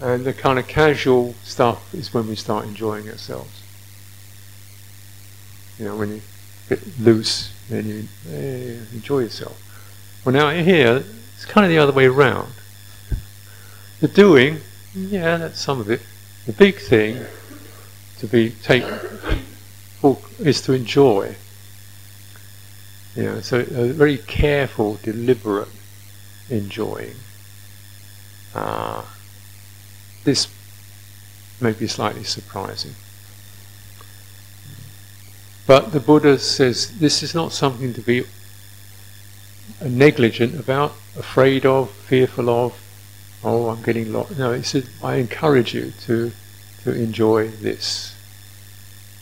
And 0.00 0.24
the 0.24 0.32
kind 0.32 0.58
of 0.58 0.68
casual 0.68 1.34
stuff 1.42 1.92
is 1.94 2.12
when 2.12 2.28
we 2.28 2.36
start 2.36 2.66
enjoying 2.66 3.08
ourselves. 3.08 3.62
You 5.78 5.86
know, 5.86 5.96
when 5.96 6.10
you 6.10 6.22
get 6.68 6.98
loose, 7.00 7.52
then 7.68 7.86
you 7.88 8.08
eh, 8.30 8.76
enjoy 8.92 9.20
yourself. 9.20 9.60
Well, 10.24 10.34
now 10.34 10.50
here, 10.50 11.04
it's 11.34 11.44
kind 11.46 11.64
of 11.64 11.70
the 11.70 11.78
other 11.78 11.92
way 11.92 12.06
around. 12.06 12.52
The 14.00 14.08
doing, 14.08 14.58
yeah, 14.94 15.38
that's 15.38 15.60
some 15.60 15.80
of 15.80 15.90
it. 15.90 16.00
The 16.48 16.54
big 16.54 16.76
thing 16.76 17.26
to 18.20 18.26
be 18.26 18.52
take 18.62 18.82
is 20.38 20.62
to 20.62 20.72
enjoy. 20.72 21.36
Know, 23.14 23.42
so 23.42 23.58
a 23.58 23.92
very 23.92 24.16
careful, 24.16 24.98
deliberate 25.02 25.68
enjoying. 26.48 27.16
Uh, 28.54 29.04
this 30.24 30.48
may 31.60 31.72
be 31.72 31.86
slightly 31.86 32.24
surprising. 32.24 32.94
But 35.66 35.92
the 35.92 36.00
Buddha 36.00 36.38
says 36.38 36.98
this 36.98 37.22
is 37.22 37.34
not 37.34 37.52
something 37.52 37.92
to 37.92 38.00
be 38.00 38.24
negligent 39.82 40.58
about, 40.58 40.92
afraid 41.14 41.66
of, 41.66 41.90
fearful 41.90 42.48
of. 42.48 42.87
Oh, 43.44 43.68
I'm 43.68 43.82
getting 43.82 44.12
lost. 44.12 44.38
No, 44.38 44.52
he 44.52 44.62
said, 44.62 44.88
I 45.02 45.16
encourage 45.16 45.74
you 45.74 45.92
to 46.06 46.32
to 46.84 46.92
enjoy 46.92 47.48
this. 47.48 48.14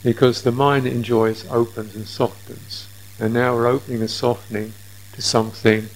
Because 0.02 0.42
the 0.42 0.52
mind 0.52 0.86
enjoys 0.86 1.48
opens 1.50 1.96
and 1.96 2.06
softens. 2.06 2.88
And 3.18 3.34
now 3.34 3.54
we're 3.54 3.66
opening 3.66 4.00
and 4.00 4.10
softening 4.10 4.72
to 5.14 5.22
something 5.22 5.88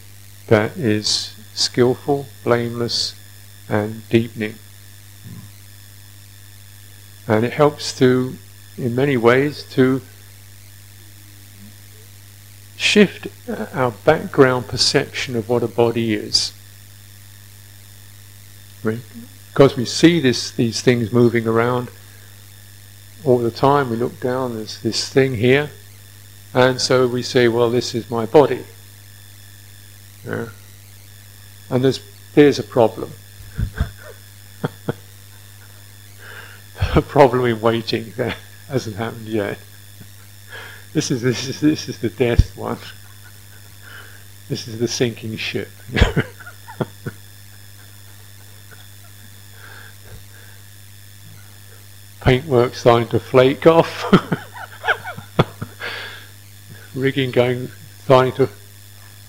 that 0.48 0.76
is 0.76 1.34
skillful, 1.54 2.26
blameless, 2.42 3.14
and 3.68 4.08
deepening. 4.08 4.54
And 7.28 7.44
it 7.44 7.52
helps 7.52 7.96
to, 7.98 8.34
in 8.76 8.96
many 8.96 9.16
ways, 9.16 9.62
to 9.74 10.00
shift 12.76 13.28
our 13.74 13.92
background 13.92 14.66
perception 14.66 15.36
of 15.36 15.48
what 15.48 15.62
a 15.62 15.68
body 15.68 16.14
is. 16.14 16.52
Because 18.82 19.76
we 19.76 19.84
see 19.84 20.20
this, 20.20 20.50
these 20.50 20.80
things 20.80 21.12
moving 21.12 21.46
around 21.46 21.90
all 23.24 23.38
the 23.38 23.50
time, 23.50 23.90
we 23.90 23.96
look 23.96 24.18
down, 24.20 24.54
there's 24.54 24.80
this 24.80 25.08
thing 25.08 25.34
here, 25.36 25.70
and 26.54 26.80
so 26.80 27.06
we 27.06 27.22
say, 27.22 27.48
well, 27.48 27.70
this 27.70 27.94
is 27.94 28.10
my 28.10 28.26
body. 28.26 28.64
Yeah. 30.26 30.48
And 31.68 31.84
there's, 31.84 32.00
there's 32.34 32.58
a 32.58 32.62
problem. 32.62 33.12
a 36.96 37.02
problem 37.02 37.44
in 37.44 37.60
waiting 37.60 38.12
that 38.16 38.36
hasn't 38.68 38.96
happened 38.96 39.28
yet. 39.28 39.58
This 40.92 41.10
is 41.12 41.22
this 41.22 41.46
is 41.46 41.60
this 41.60 41.88
is 41.88 41.98
the 41.98 42.08
death 42.08 42.56
one. 42.56 42.78
This 44.48 44.66
is 44.66 44.80
the 44.80 44.88
sinking 44.88 45.36
ship. 45.36 45.70
Paintwork 52.30 52.76
starting 52.76 53.08
to 53.08 53.18
flake 53.18 53.66
off. 53.66 54.04
Rigging 56.94 57.32
going 57.32 57.72
starting 58.04 58.32
to 58.34 58.48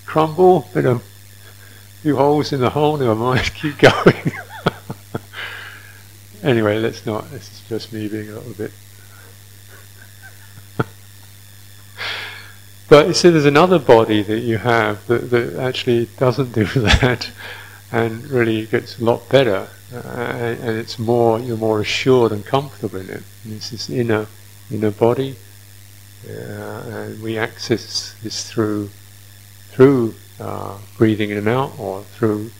crumble. 0.05 0.69
Bit 0.71 0.85
of 0.85 1.03
few 2.03 2.15
holes 2.15 2.53
in 2.53 2.59
the 2.59 2.69
hull. 2.69 2.97
Never 2.97 3.15
mind. 3.15 3.51
Keep 3.55 3.79
going. 3.79 4.31
Anyway, 6.43 6.77
let's 6.77 7.07
not. 7.07 7.27
This 7.31 7.51
is 7.51 7.63
just 7.69 7.91
me 7.91 8.07
being 8.07 8.29
a 8.29 8.33
little 8.33 8.53
bit. 8.53 8.71
but 12.87 13.07
you 13.07 13.15
see, 13.15 13.31
there's 13.31 13.45
another 13.45 13.79
body 13.79 14.21
that 14.21 14.41
you 14.41 14.59
have 14.59 15.07
that, 15.07 15.31
that 15.31 15.55
actually 15.55 16.05
doesn't 16.17 16.51
do 16.51 16.65
that, 16.65 17.31
and 17.91 18.23
really 18.29 18.59
it 18.59 18.71
gets 18.71 18.99
a 18.99 19.03
lot 19.03 19.27
better, 19.29 19.67
uh, 19.93 19.97
and, 19.97 20.77
it's 20.77 20.97
more. 20.97 21.39
You're 21.39 21.57
more 21.57 21.81
assured 21.81 22.31
and 22.31 22.45
comfortable 22.45 22.99
in 22.99 23.09
it. 23.09 23.23
And 23.43 23.53
it's 23.53 23.69
this 23.69 23.89
inner, 23.89 24.27
inner 24.71 24.91
body, 24.91 25.35
uh, 26.27 26.31
and 26.31 27.21
we 27.21 27.37
access 27.37 28.15
this 28.23 28.49
through, 28.49 28.89
through 29.71 30.15
uh, 30.39 30.77
breathing 30.97 31.31
in 31.31 31.37
and 31.37 31.49
out, 31.49 31.77
or 31.77 32.03
through 32.03 32.51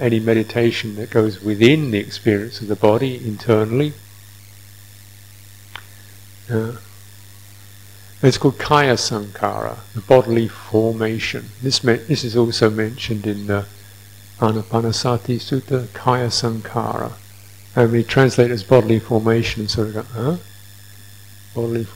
any 0.00 0.20
meditation 0.20 0.96
that 0.96 1.10
goes 1.10 1.42
within 1.42 1.90
the 1.90 1.98
experience 1.98 2.60
of 2.60 2.68
the 2.68 2.76
body 2.76 3.16
internally. 3.16 3.92
Yeah. 6.48 6.76
It's 8.20 8.38
called 8.38 8.58
Kaya 8.58 8.94
Sankhara, 8.94 9.78
the 9.94 10.00
bodily 10.00 10.48
formation. 10.48 11.50
This, 11.62 11.80
this 11.80 12.24
is 12.24 12.36
also 12.36 12.68
mentioned 12.68 13.26
in 13.26 13.46
the 13.46 13.66
Anapanasati 14.40 15.36
Sutta, 15.40 15.92
Kaya 15.92 16.28
Sankhara. 16.28 17.12
And 17.74 17.90
we 17.90 18.04
translate 18.04 18.50
as 18.52 18.62
bodily 18.62 19.00
formation, 19.00 19.66
sort 19.68 19.88
of 19.88 19.94
go, 19.94 20.02
huh? 20.02 20.36
Bodily 21.54 21.86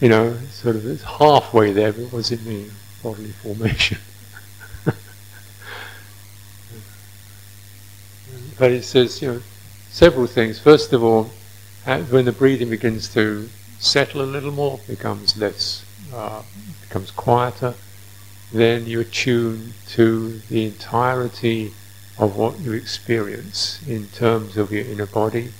You 0.00 0.08
know, 0.08 0.36
sort 0.50 0.74
of 0.76 0.86
it's 0.86 1.04
halfway 1.04 1.72
there, 1.72 1.92
but 1.92 2.04
what 2.04 2.18
does 2.18 2.32
it 2.32 2.44
mean? 2.44 2.72
Bodily 3.02 3.30
formation. 3.30 3.98
but 8.58 8.72
it 8.72 8.82
says, 8.82 9.22
you 9.22 9.28
know, 9.28 9.40
several 9.90 10.26
things. 10.26 10.58
First 10.58 10.92
of 10.92 11.04
all, 11.04 11.30
when 11.84 12.24
the 12.24 12.32
breathing 12.32 12.70
begins 12.70 13.08
to 13.14 13.48
settle 13.78 14.22
a 14.22 14.26
little 14.26 14.50
more, 14.50 14.80
becomes 14.88 15.36
less, 15.36 15.84
uh, 16.12 16.42
becomes 16.82 17.12
quieter, 17.12 17.74
then 18.52 18.86
you 18.86 19.00
attune 19.00 19.74
to 19.88 20.40
the 20.48 20.64
entirety 20.64 21.72
of 22.18 22.36
what 22.36 22.60
you 22.60 22.72
experience 22.72 23.80
in 23.86 24.06
terms 24.08 24.56
of 24.56 24.70
your 24.70 24.84
inner 24.84 25.06
body. 25.06 25.50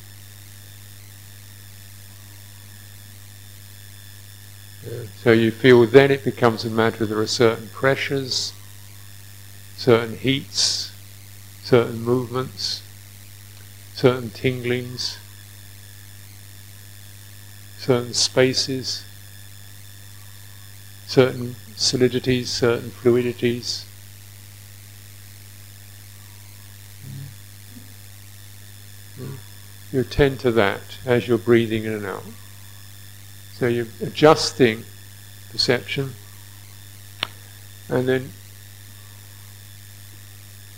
Uh, 4.87 5.07
so 5.23 5.33
you 5.33 5.51
feel 5.51 5.87
then 5.87 6.11
it 6.11 6.25
becomes 6.25 6.65
a 6.65 6.71
matter 6.71 7.05
of 7.05 7.11
there 7.11 7.19
are 7.19 7.27
certain 7.27 7.69
pressures, 7.69 8.53
certain 9.77 10.17
heats, 10.17 10.93
certain 11.65 12.01
movements, 12.03 12.83
certain 13.95 14.29
tinglings, 14.31 15.17
certain 17.79 18.13
spaces, 18.13 19.05
certain 21.07 21.57
solidities, 21.77 22.47
certain 22.47 22.91
fluidities. 22.91 23.85
You 29.93 30.01
attend 30.01 30.41
to 30.41 30.51
that 30.53 30.81
as 31.07 31.29
you're 31.29 31.39
breathing 31.39 31.85
in 31.85 31.93
and 31.93 32.07
out. 32.07 32.25
So 33.53 33.69
you're 33.69 33.87
adjusting 34.01 34.85
perception 35.53 36.15
and 37.89 38.09
then 38.09 38.31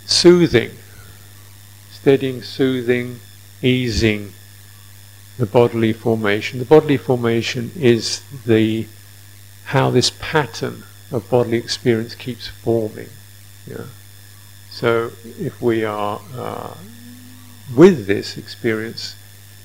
soothing, 0.05 0.73
steadying, 1.91 2.43
soothing, 2.43 3.21
easing 3.63 4.33
the 5.39 5.47
bodily 5.47 5.93
formation. 5.93 6.59
The 6.59 6.65
bodily 6.65 6.97
formation 6.97 7.73
is 7.75 8.23
the 8.45 8.87
how 9.67 9.91
this 9.91 10.11
pattern 10.21 10.85
of 11.11 11.29
bodily 11.29 11.59
experience 11.59 12.15
keeps 12.15 12.47
forming. 12.47 13.09
So 14.71 15.11
if 15.25 15.61
we 15.61 15.85
are 15.85 16.21
uh, 16.37 16.77
with 17.75 18.07
this 18.07 18.39
experience, 18.39 19.17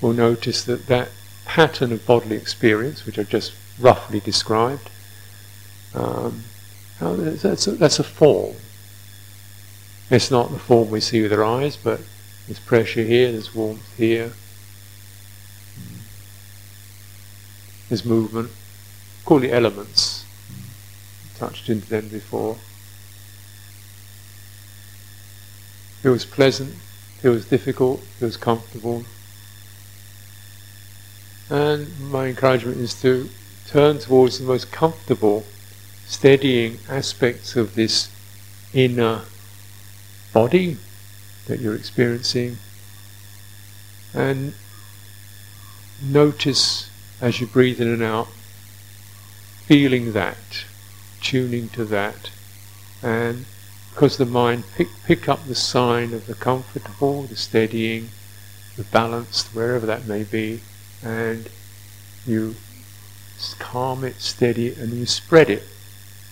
we'll 0.02 0.14
notice 0.14 0.64
that 0.64 0.88
that 0.88 1.10
pattern 1.46 1.92
of 1.92 2.06
bodily 2.06 2.36
experience, 2.36 3.06
which 3.06 3.20
I've 3.20 3.30
just 3.30 3.54
roughly 3.80 4.20
described, 4.20 4.90
um, 5.94 6.46
that's, 7.00 7.68
a, 7.68 7.72
that's 7.72 8.00
a 8.00 8.04
form. 8.04 8.56
It's 10.10 10.32
not 10.32 10.52
the 10.52 10.60
form 10.60 10.90
we 10.90 11.00
see 11.02 11.22
with 11.22 11.34
our 11.34 11.44
eyes, 11.44 11.78
but 11.78 12.02
there's 12.48 12.60
pressure 12.60 13.04
here, 13.04 13.32
there's 13.32 13.54
warmth 13.54 13.98
here, 13.98 14.34
there's 17.90 18.04
movement 18.04 18.50
call 19.26 19.40
the 19.40 19.52
elements. 19.52 20.26
Touched 21.38 21.70
into 21.70 21.88
them 21.90 22.08
before. 22.10 22.58
Feels 26.02 26.26
pleasant, 26.26 26.74
feels 27.20 27.46
difficult, 27.46 28.02
feels 28.20 28.38
comfortable. 28.38 29.04
And 31.50 32.00
my 32.12 32.28
encouragement 32.28 32.78
is 32.78 33.00
to 33.02 33.30
turn 33.68 34.00
towards 34.00 34.40
the 34.40 34.46
most 34.46 34.72
comfortable, 34.72 35.46
steadying 36.06 36.80
aspects 36.90 37.56
of 37.56 37.76
this 37.76 38.10
inner 38.74 39.22
body 40.34 40.78
that 41.48 41.60
you're 41.60 41.76
experiencing 41.76 42.58
and 44.14 44.54
notice 46.02 46.90
as 47.20 47.40
you 47.40 47.48
breathe 47.48 47.80
in 47.80 47.88
and 47.88 48.04
out 48.04 48.28
feeling 49.72 50.12
that, 50.12 50.66
tuning 51.22 51.70
to 51.70 51.86
that, 51.86 52.30
and 53.02 53.46
because 53.90 54.18
the 54.18 54.26
mind 54.26 54.66
pick, 54.76 54.90
pick 55.06 55.30
up 55.30 55.48
the 55.48 55.56
sign 55.56 56.14
of 56.14 56.28
the 56.28 56.34
comfortable, 56.34 57.24
the 57.24 57.38
steadying, 57.38 58.10
the 58.76 58.84
balanced, 58.84 59.48
wherever 59.56 59.86
that 59.86 60.06
may 60.06 60.24
be, 60.24 60.60
and 61.02 61.48
you 62.28 62.54
calm 63.60 64.04
it, 64.04 64.20
steady 64.20 64.68
it, 64.68 64.78
and 64.78 64.92
you 64.92 65.06
spread 65.06 65.50
it 65.50 65.64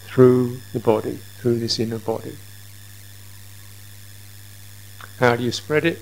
through 0.03 0.57
the 0.73 0.79
body, 0.81 1.17
through 1.37 1.59
this 1.59 1.79
inner 1.79 1.97
body. 1.97 2.35
How 5.21 5.37
do 5.37 5.43
you 5.45 5.53
spread 5.53 5.85
it? 5.85 6.01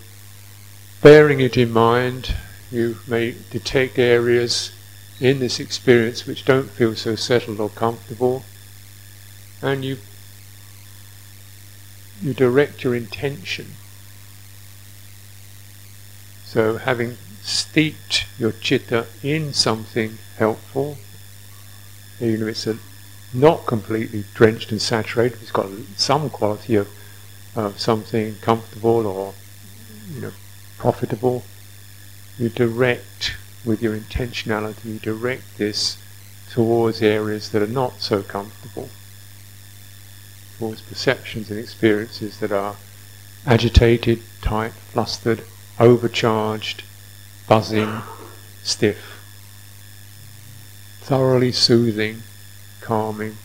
Bearing 1.03 1.39
it 1.39 1.55
in 1.55 1.71
mind, 1.71 2.33
you 2.71 2.97
may 3.07 3.35
detect 3.51 3.99
areas 3.99 4.71
in 5.19 5.39
this 5.39 5.59
experience 5.59 6.25
which 6.25 6.45
don't 6.45 6.69
feel 6.69 6.95
so 6.95 7.15
settled 7.15 7.59
or 7.59 7.69
comfortable, 7.69 8.43
and 9.61 9.83
you 9.83 9.97
you 12.21 12.33
direct 12.33 12.83
your 12.83 12.95
intention. 12.95 13.73
So 16.45 16.77
having 16.77 17.17
steeped 17.43 18.25
your 18.39 18.51
chitta 18.51 19.05
in 19.21 19.53
something 19.53 20.17
helpful, 20.37 20.97
even 22.19 22.41
if 22.43 22.47
it's 22.47 22.67
a, 22.67 22.77
not 23.33 23.65
completely 23.65 24.23
drenched 24.33 24.71
and 24.71 24.81
saturated, 24.81 25.39
it's 25.41 25.51
got 25.51 25.69
some 25.95 26.29
quality 26.29 26.75
of, 26.75 26.87
of 27.55 27.79
something 27.79 28.35
comfortable 28.41 29.05
or 29.05 29.33
you 30.13 30.21
know 30.21 30.31
profitable, 30.77 31.43
you 32.39 32.49
direct 32.49 33.35
with 33.67 33.81
your 33.81 33.95
intentionality, 33.95 34.99
direct 35.01 35.57
this 35.57 35.97
towards 36.49 37.01
areas 37.01 37.51
that 37.51 37.61
are 37.61 37.67
not 37.67 37.99
so 37.99 38.23
comfortable, 38.23 38.89
towards 40.57 40.81
perceptions 40.81 41.51
and 41.51 41.59
experiences 41.59 42.39
that 42.39 42.51
are 42.51 42.77
agitated, 43.45 44.21
tight, 44.41 44.71
flustered, 44.71 45.43
overcharged, 45.79 46.83
buzzing, 47.47 48.01
stiff. 48.63 49.13
Thoroughly 51.01 51.51
soothing, 51.51 52.23
calming 52.81 53.37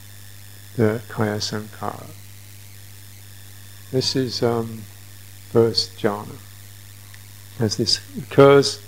the 0.76 1.02
Kaya 1.08 1.38
Sankhara. 1.38 2.10
This 3.90 4.16
is 4.16 4.42
um, 4.42 4.82
first 5.50 5.98
jhana. 5.98 6.36
As 7.60 7.76
this 7.76 8.00
occurs, 8.18 8.80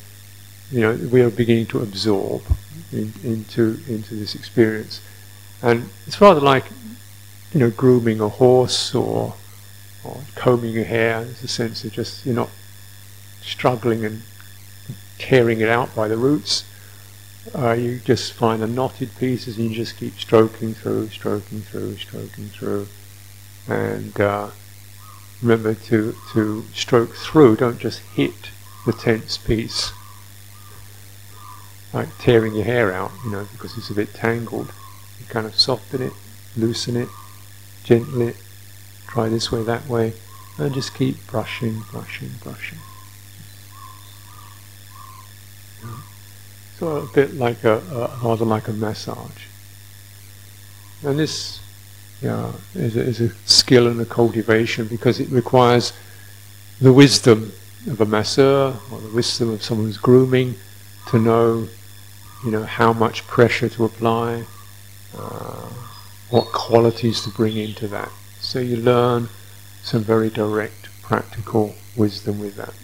you 0.75 0.81
know, 0.81 0.95
we 1.09 1.23
are 1.23 1.31
beginning 1.31 1.67
to 1.67 1.81
absorb 1.81 2.43
in, 2.91 3.13
into 3.23 3.79
into 3.87 4.17
this 4.17 4.35
experience, 4.35 5.01
and 5.63 5.89
it's 6.05 6.21
rather 6.21 6.41
like, 6.41 6.65
you 7.53 7.61
know, 7.61 7.71
grooming 7.71 8.21
a 8.21 8.29
horse 8.29 8.93
or 8.93 9.35
or 10.03 10.23
combing 10.35 10.73
your 10.73 10.85
hair. 10.85 11.23
There's 11.23 11.45
a 11.45 11.49
sense 11.49 11.85
of 11.85 11.93
just 11.93 12.27
you're 12.27 12.35
not 12.35 12.51
struggling 13.41 14.05
and 14.05 14.23
tearing 15.17 15.61
it 15.61 15.69
out 15.69 15.95
by 15.95 16.09
the 16.09 16.17
roots. 16.17 16.65
Uh, 17.55 17.75
you 17.75 18.01
just 18.01 18.33
find 18.33 18.61
the 18.61 18.67
knotted 18.67 19.17
pieces 19.17 19.57
and 19.57 19.71
you 19.71 19.77
just 19.77 19.97
keep 19.97 20.19
stroking 20.19 20.75
through, 20.75 21.09
stroking 21.11 21.61
through, 21.61 21.99
stroking 21.99 22.49
through, 22.49 22.89
and 23.69 24.21
uh, 24.21 24.51
remember 25.41 25.73
to 25.73 26.17
to 26.33 26.65
stroke 26.75 27.15
through. 27.15 27.55
Don't 27.55 27.79
just 27.79 28.01
hit 28.17 28.51
the 28.85 28.93
tense 28.93 29.39
piece 29.39 29.93
like 31.95 32.09
tearing 32.19 32.57
your 32.57 32.65
hair 32.65 32.93
out, 32.93 33.13
you 33.25 33.31
know, 33.31 33.47
because 33.53 33.79
it's 33.79 33.89
a 33.89 33.95
bit 33.95 34.13
tangled. 34.13 34.73
You 35.21 35.27
kind 35.29 35.47
of 35.47 35.55
soften 35.55 36.03
it, 36.03 36.13
loosen 36.57 36.97
it, 36.97 37.09
gently 37.85 38.29
it, 38.29 38.37
try 39.07 39.29
this 39.29 39.53
way, 39.53 39.63
that 39.63 39.87
way, 39.89 40.13
and 40.59 40.75
just 40.75 40.93
keep 40.93 41.25
brushing, 41.29 41.83
brushing, 41.93 42.31
brushing. 42.43 42.79
So 46.79 46.97
a 46.97 47.07
bit 47.07 47.35
like 47.35 47.63
a, 47.63 47.79
a 47.79 48.19
rather 48.25 48.45
like 48.45 48.67
a 48.67 48.73
massage. 48.73 49.45
And 51.05 51.17
this 51.17 51.61
yeah, 52.21 52.53
is, 52.75 52.97
a, 52.97 53.01
is 53.03 53.21
a 53.21 53.29
skill 53.47 53.87
and 53.87 54.01
a 54.01 54.05
cultivation 54.05 54.89
because 54.89 55.21
it 55.21 55.29
requires 55.29 55.93
the 56.81 56.93
wisdom 56.93 57.53
of 57.87 58.01
a 58.01 58.07
masseur 58.07 58.75
or 58.91 59.01
the 59.01 59.11
wisdom 59.11 59.51
of 59.51 59.63
someone 59.63 59.87
who's 59.87 59.99
grooming 59.99 60.57
to 61.09 61.19
know 61.21 61.69
you 62.45 62.51
know, 62.51 62.65
how 62.65 62.93
much 62.93 63.27
pressure 63.27 63.69
to 63.71 63.85
apply, 63.85 64.45
uh, 65.17 65.71
what 66.31 66.47
qualities 66.53 67.23
to 67.23 67.31
bring 67.31 67.57
into 67.57 67.89
that. 67.89 68.11
So 68.41 68.59
you 68.59 68.77
learn 68.77 69.29
some 69.83 70.03
very 70.03 70.29
direct, 70.29 70.89
practical 71.03 71.75
wisdom 71.97 72.41
with 72.41 72.57
that. 72.57 72.75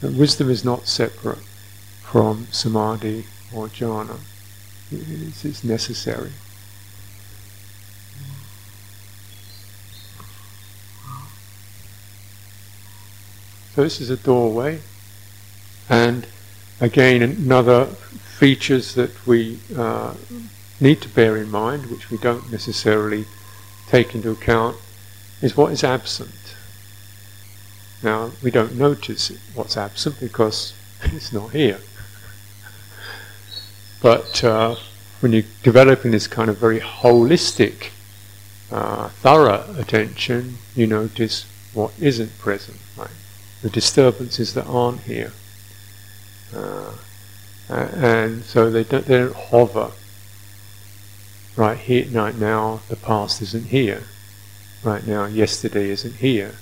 But 0.00 0.12
wisdom 0.12 0.48
is 0.48 0.64
not 0.64 0.86
separate 0.86 1.42
from 2.02 2.46
samadhi 2.50 3.26
or 3.54 3.68
jhana. 3.68 4.18
It's, 4.90 5.44
it's 5.44 5.62
necessary. 5.62 6.32
So 13.74 13.84
this 13.84 14.00
is 14.00 14.10
a 14.10 14.16
doorway, 14.16 14.80
and 15.88 16.26
again 16.80 17.22
another 17.22 17.86
features 17.86 18.94
that 18.94 19.26
we 19.26 19.58
uh, 19.76 20.14
need 20.80 21.00
to 21.02 21.08
bear 21.08 21.36
in 21.36 21.50
mind, 21.50 21.86
which 21.86 22.10
we 22.10 22.18
don't 22.18 22.50
necessarily 22.50 23.26
take 23.88 24.14
into 24.14 24.30
account, 24.30 24.76
is 25.42 25.56
what 25.56 25.72
is 25.72 25.84
absent. 25.84 26.56
Now 28.02 28.30
we 28.42 28.50
don't 28.50 28.76
notice 28.76 29.30
what's 29.54 29.76
absent 29.76 30.18
because 30.20 30.74
it's 31.02 31.32
not 31.32 31.50
here. 31.50 31.80
But 34.02 34.42
uh, 34.42 34.76
when 35.20 35.32
you're 35.32 35.44
developing 35.62 36.10
this 36.12 36.26
kind 36.26 36.48
of 36.48 36.56
very 36.56 36.80
holistic, 36.80 37.90
uh, 38.72 39.08
thorough 39.08 39.74
attention, 39.76 40.56
you 40.74 40.86
notice 40.86 41.44
what 41.74 41.92
isn't 42.00 42.38
present. 42.38 42.78
Right? 42.96 43.10
the 43.62 43.70
disturbances 43.70 44.54
that 44.54 44.66
aren't 44.66 45.00
here. 45.02 45.32
Uh, 46.54 46.92
and 47.68 48.42
so 48.44 48.70
they 48.70 48.84
don't, 48.84 49.06
they 49.06 49.18
don't 49.18 49.34
hover. 49.34 49.92
Right 51.56 51.78
here, 51.78 52.06
right 52.10 52.36
now, 52.36 52.80
the 52.88 52.96
past 52.96 53.42
isn't 53.42 53.66
here. 53.66 54.04
Right 54.82 55.06
now, 55.06 55.26
yesterday 55.26 55.90
isn't 55.90 56.16
here. 56.16 56.54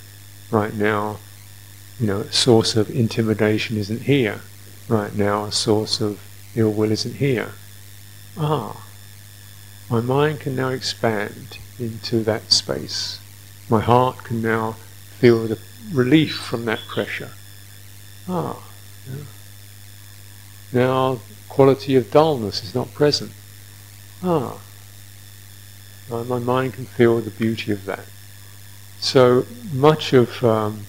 Right 0.51 0.73
now, 0.73 1.19
you 1.99 2.07
know, 2.07 2.19
a 2.21 2.31
source 2.31 2.75
of 2.75 2.89
intimidation 2.89 3.77
isn't 3.77 4.01
here. 4.03 4.41
Right 4.87 5.15
now, 5.15 5.45
a 5.45 5.51
source 5.51 6.01
of 6.01 6.19
ill 6.55 6.71
will 6.71 6.91
isn't 6.91 7.15
here. 7.15 7.51
Ah, 8.37 8.85
my 9.89 10.01
mind 10.01 10.39
can 10.41 10.55
now 10.55 10.69
expand 10.69 11.57
into 11.79 12.23
that 12.23 12.51
space. 12.51 13.19
My 13.69 13.81
heart 13.81 14.23
can 14.23 14.41
now 14.41 14.73
feel 15.19 15.47
the 15.47 15.59
relief 15.93 16.35
from 16.35 16.65
that 16.65 16.79
pressure. 16.87 17.31
Ah, 18.27 18.61
yeah. 19.07 19.23
Now 20.71 21.19
quality 21.47 21.95
of 21.95 22.11
dullness 22.11 22.63
is 22.63 22.75
not 22.75 22.93
present. 22.93 23.31
Ah, 24.23 24.59
my 26.09 26.39
mind 26.39 26.73
can 26.73 26.85
feel 26.85 27.19
the 27.21 27.31
beauty 27.31 27.71
of 27.71 27.85
that. 27.85 28.05
So 28.99 29.45
much 29.71 30.13
of 30.13 30.43
um, 30.43 30.85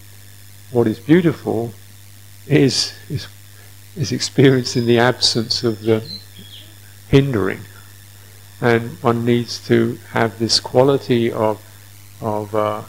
what 0.70 0.86
is 0.86 0.98
beautiful 0.98 1.72
is, 2.46 2.92
is 3.08 3.28
is 3.96 4.12
experienced 4.12 4.76
in 4.76 4.86
the 4.86 4.98
absence 4.98 5.64
of 5.64 5.82
the 5.82 6.02
hindering, 7.08 7.60
and 8.60 9.02
one 9.02 9.24
needs 9.24 9.64
to 9.66 9.98
have 10.12 10.38
this 10.38 10.60
quality 10.60 11.30
of 11.30 11.60
of 12.20 12.54
uh, 12.54 12.82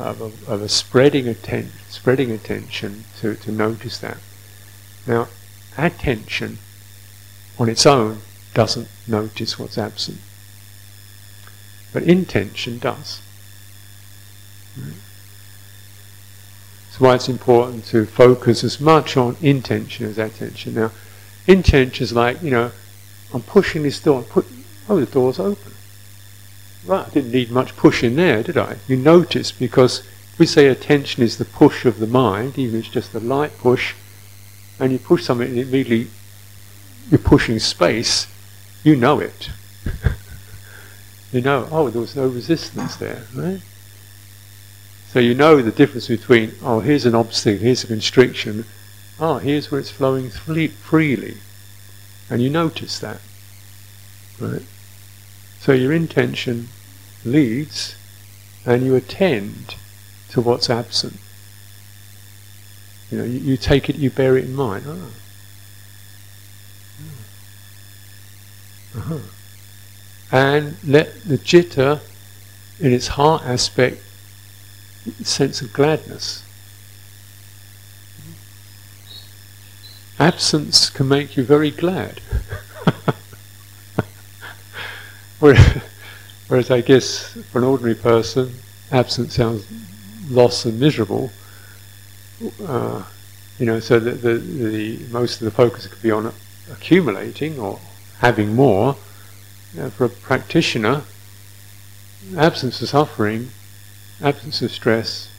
of 0.00 0.20
a, 0.20 0.52
of 0.52 0.62
a 0.62 0.68
spreading, 0.68 1.28
atten- 1.28 1.72
spreading 1.88 2.30
attention 2.30 3.04
to, 3.20 3.34
to 3.36 3.52
notice 3.52 3.98
that. 3.98 4.16
Now, 5.06 5.28
attention 5.80 6.58
on 7.58 7.68
its 7.68 7.86
own 7.86 8.18
doesn't 8.54 8.88
notice 9.06 9.58
what's 9.58 9.78
absent, 9.78 10.18
but 11.92 12.02
intention 12.02 12.78
does. 12.78 13.22
That's 14.76 17.00
why 17.00 17.14
it's 17.14 17.28
important 17.28 17.84
to 17.86 18.06
focus 18.06 18.64
as 18.64 18.80
much 18.80 19.16
on 19.16 19.36
intention 19.40 20.06
as 20.06 20.18
attention. 20.18 20.74
Now, 20.74 20.90
intention 21.46 22.02
is 22.02 22.12
like, 22.12 22.42
you 22.42 22.50
know, 22.50 22.72
I'm 23.32 23.42
pushing 23.42 23.82
this 23.82 24.00
door, 24.00 24.22
put, 24.22 24.46
oh, 24.88 24.98
the 24.98 25.06
door's 25.06 25.38
open. 25.38 25.72
Right, 26.84 27.06
I 27.06 27.10
didn't 27.10 27.32
need 27.32 27.50
much 27.50 27.76
push 27.76 28.02
in 28.02 28.16
there, 28.16 28.42
did 28.42 28.56
I? 28.56 28.78
You 28.88 28.96
notice 28.96 29.52
because 29.52 30.02
we 30.38 30.46
say 30.46 30.66
attention 30.66 31.22
is 31.22 31.36
the 31.36 31.44
push 31.44 31.84
of 31.84 31.98
the 31.98 32.06
mind, 32.06 32.58
even 32.58 32.80
if 32.80 32.86
it's 32.86 32.94
just 32.94 33.14
a 33.14 33.20
light 33.20 33.56
push, 33.58 33.94
and 34.80 34.92
you 34.92 34.98
push 34.98 35.24
something 35.24 35.48
and 35.48 35.58
immediately 35.58 36.10
you're 37.10 37.18
pushing 37.18 37.58
space, 37.58 38.26
you 38.82 38.96
know 38.96 39.20
it. 39.20 39.50
you 41.32 41.40
know, 41.40 41.68
oh, 41.70 41.90
there 41.90 42.00
was 42.00 42.16
no 42.16 42.26
resistance 42.26 42.96
there, 42.96 43.24
right? 43.34 43.60
So 45.08 45.18
you 45.18 45.34
know 45.34 45.60
the 45.60 45.72
difference 45.72 46.08
between, 46.08 46.52
oh, 46.62 46.80
here's 46.80 47.04
an 47.04 47.14
obstacle, 47.14 47.60
here's 47.60 47.84
a 47.84 47.88
constriction, 47.88 48.64
oh, 49.18 49.38
here's 49.38 49.70
where 49.70 49.80
it's 49.80 49.90
flowing 49.90 50.30
freely. 50.30 51.36
And 52.30 52.40
you 52.40 52.48
notice 52.48 52.98
that, 53.00 53.20
right? 54.38 54.62
So 55.58 55.72
your 55.72 55.92
intention 55.92 56.68
leads 57.24 57.96
and 58.64 58.84
you 58.84 58.94
attend 58.94 59.74
to 60.30 60.40
what's 60.40 60.70
absent. 60.70 61.18
You 63.10 63.18
know, 63.18 63.24
you, 63.24 63.38
you 63.40 63.56
take 63.56 63.90
it, 63.90 63.96
you 63.96 64.10
bear 64.10 64.36
it 64.36 64.44
in 64.44 64.54
mind. 64.54 64.84
Oh. 64.86 65.10
Uh-huh. 68.96 69.18
And 70.32 70.76
let 70.84 71.22
the 71.24 71.38
citta, 71.38 72.00
in 72.78 72.92
its 72.92 73.08
heart 73.08 73.42
aspect, 73.44 74.00
sense 75.22 75.60
of 75.62 75.72
gladness. 75.72 76.44
Absence 80.18 80.90
can 80.90 81.08
make 81.08 81.36
you 81.36 81.42
very 81.44 81.70
glad. 81.70 82.20
Whereas 85.40 86.70
I 86.70 86.82
guess 86.82 87.32
for 87.50 87.58
an 87.58 87.64
ordinary 87.64 87.94
person, 87.94 88.54
absence 88.92 89.34
sounds 89.34 89.66
loss 90.28 90.64
and 90.66 90.78
miserable. 90.78 91.32
Uh, 92.62 93.04
you 93.58 93.66
know, 93.66 93.80
so 93.80 94.00
the, 94.00 94.12
the, 94.12 94.34
the, 94.34 94.98
most 95.10 95.40
of 95.40 95.44
the 95.44 95.50
focus 95.50 95.86
could 95.86 96.00
be 96.02 96.10
on 96.10 96.32
accumulating 96.70 97.58
or 97.58 97.78
having 98.18 98.54
more. 98.54 98.96
Uh, 99.78 99.88
for 99.90 100.06
a 100.06 100.08
practitioner, 100.08 101.02
absence 102.36 102.82
of 102.82 102.88
suffering, 102.88 103.50
absence 104.20 104.62
of 104.62 104.72
stress 104.72 105.30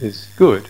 is 0.00 0.28
good. 0.36 0.68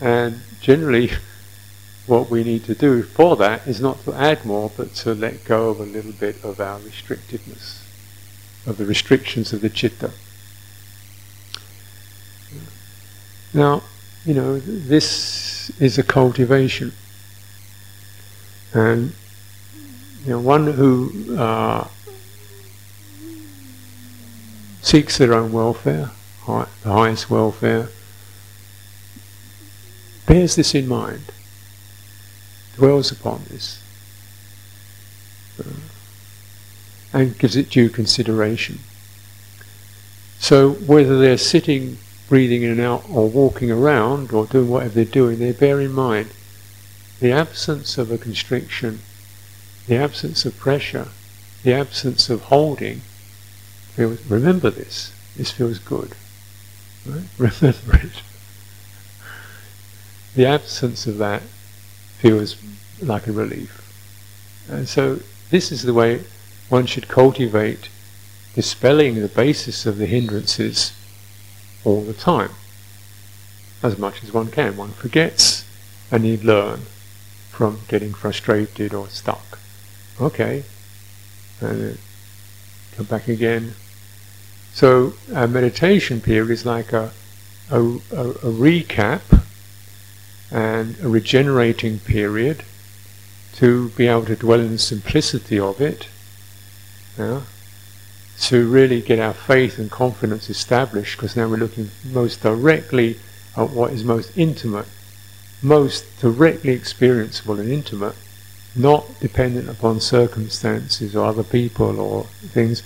And 0.00 0.40
generally, 0.60 1.10
what 2.06 2.30
we 2.30 2.42
need 2.42 2.64
to 2.64 2.74
do 2.74 3.02
for 3.02 3.36
that 3.36 3.66
is 3.66 3.80
not 3.80 4.02
to 4.04 4.14
add 4.14 4.44
more, 4.44 4.72
but 4.76 4.94
to 4.96 5.14
let 5.14 5.44
go 5.44 5.68
of 5.68 5.80
a 5.80 5.84
little 5.84 6.12
bit 6.12 6.42
of 6.42 6.60
our 6.60 6.80
restrictiveness 6.80 7.82
of 8.66 8.78
the 8.78 8.84
restrictions 8.84 9.52
of 9.52 9.60
the 9.60 9.70
citta. 9.70 10.12
Now, 13.52 13.82
you 14.24 14.34
know, 14.34 14.58
this 14.58 15.70
is 15.80 15.98
a 15.98 16.02
cultivation. 16.02 16.92
And, 18.72 19.12
you 20.24 20.30
know, 20.30 20.40
one 20.40 20.66
who 20.66 21.36
uh, 21.36 21.88
seeks 24.82 25.18
their 25.18 25.34
own 25.34 25.52
welfare, 25.52 26.10
high, 26.42 26.66
the 26.82 26.92
highest 26.92 27.30
welfare, 27.30 27.88
bears 30.26 30.56
this 30.56 30.74
in 30.74 30.86
mind, 30.86 31.32
dwells 32.76 33.10
upon 33.10 33.42
this. 33.48 33.82
Uh, 35.58 35.64
and 37.12 37.36
gives 37.38 37.56
it 37.56 37.70
due 37.70 37.88
consideration. 37.88 38.78
So 40.38 40.70
whether 40.70 41.18
they're 41.18 41.36
sitting, 41.36 41.98
breathing 42.30 42.62
in 42.62 42.70
and 42.70 42.80
out, 42.80 43.04
or 43.10 43.28
walking 43.28 43.70
around, 43.70 44.32
or 44.32 44.46
doing 44.46 44.70
whatever 44.70 44.94
they're 44.94 45.04
doing, 45.04 45.38
they 45.38 45.52
bear 45.52 45.80
in 45.80 45.92
mind 45.92 46.30
the 47.18 47.32
absence 47.32 47.98
of 47.98 48.10
a 48.10 48.16
constriction, 48.16 49.00
the 49.86 49.96
absence 49.96 50.46
of 50.46 50.56
pressure, 50.56 51.08
the 51.64 51.74
absence 51.74 52.30
of 52.30 52.44
holding. 52.44 53.02
Feels, 53.94 54.24
remember 54.26 54.70
this. 54.70 55.12
This 55.36 55.50
feels 55.50 55.78
good. 55.78 56.14
Right? 57.04 57.24
Remember 57.38 57.96
it. 57.96 58.22
The 60.34 60.46
absence 60.46 61.06
of 61.06 61.18
that 61.18 61.42
feels 62.18 62.56
like 63.02 63.26
a 63.26 63.32
relief. 63.32 63.76
And 64.68 64.88
so 64.88 65.20
this 65.50 65.72
is 65.72 65.82
the 65.82 65.94
way 65.94 66.22
one 66.68 66.86
should 66.86 67.08
cultivate 67.08 67.88
dispelling 68.54 69.16
the 69.16 69.28
basis 69.28 69.86
of 69.86 69.98
the 69.98 70.06
hindrances 70.06 70.92
all 71.84 72.02
the 72.02 72.14
time, 72.14 72.50
as 73.82 73.98
much 73.98 74.22
as 74.22 74.32
one 74.32 74.50
can. 74.50 74.76
One 74.76 74.92
forgets 74.92 75.64
and 76.10 76.26
you 76.26 76.36
learn 76.38 76.80
from 77.50 77.80
getting 77.88 78.12
frustrated 78.12 78.92
or 78.94 79.08
stuck. 79.08 79.58
okay, 80.20 80.64
and 81.60 81.98
come 82.96 83.06
back 83.06 83.28
again. 83.28 83.74
So 84.72 85.14
a 85.32 85.46
meditation 85.48 86.20
period 86.20 86.50
is 86.50 86.66
like 86.66 86.92
a, 86.92 87.12
a, 87.70 87.80
a, 87.80 88.30
a 88.30 88.52
recap 88.66 89.42
and 90.50 90.96
a 91.00 91.08
regenerating 91.08 91.98
period 92.00 92.64
to 93.54 93.90
be 93.90 94.06
able 94.06 94.24
to 94.26 94.36
dwell 94.36 94.60
in 94.60 94.72
the 94.72 94.78
simplicity 94.78 95.58
of 95.58 95.80
it, 95.80 96.08
yeah, 97.18 97.42
to 98.40 98.66
really 98.68 99.00
get 99.00 99.18
our 99.18 99.34
faith 99.34 99.78
and 99.78 99.90
confidence 99.90 100.48
established, 100.48 101.16
because 101.16 101.36
now 101.36 101.46
we're 101.48 101.56
looking 101.56 101.90
most 102.04 102.42
directly 102.42 103.18
at 103.56 103.70
what 103.70 103.92
is 103.92 104.02
most 104.02 104.36
intimate, 104.36 104.86
most 105.62 106.04
directly 106.20 106.76
experienceable 106.78 107.60
and 107.60 107.70
intimate, 107.70 108.14
not 108.74 109.20
dependent 109.20 109.68
upon 109.68 110.00
circumstances 110.00 111.14
or 111.14 111.26
other 111.26 111.44
people 111.44 112.00
or 112.00 112.24
things. 112.24 112.82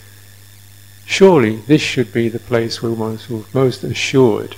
Surely 1.06 1.56
this 1.56 1.82
should 1.82 2.12
be 2.12 2.28
the 2.28 2.38
place 2.38 2.82
where 2.82 2.90
we're 2.90 3.10
most, 3.10 3.54
most 3.54 3.84
assured 3.84 4.56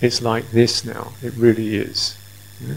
it's 0.00 0.20
like 0.20 0.50
this 0.50 0.84
now. 0.84 1.12
It 1.22 1.32
really 1.34 1.76
is. 1.76 2.18
Yeah? 2.60 2.74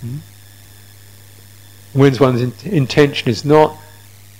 Hmm? 0.00 0.18
When 1.94 2.14
one's 2.18 2.42
in- 2.42 2.70
intention 2.70 3.28
is 3.28 3.44
not 3.44 3.76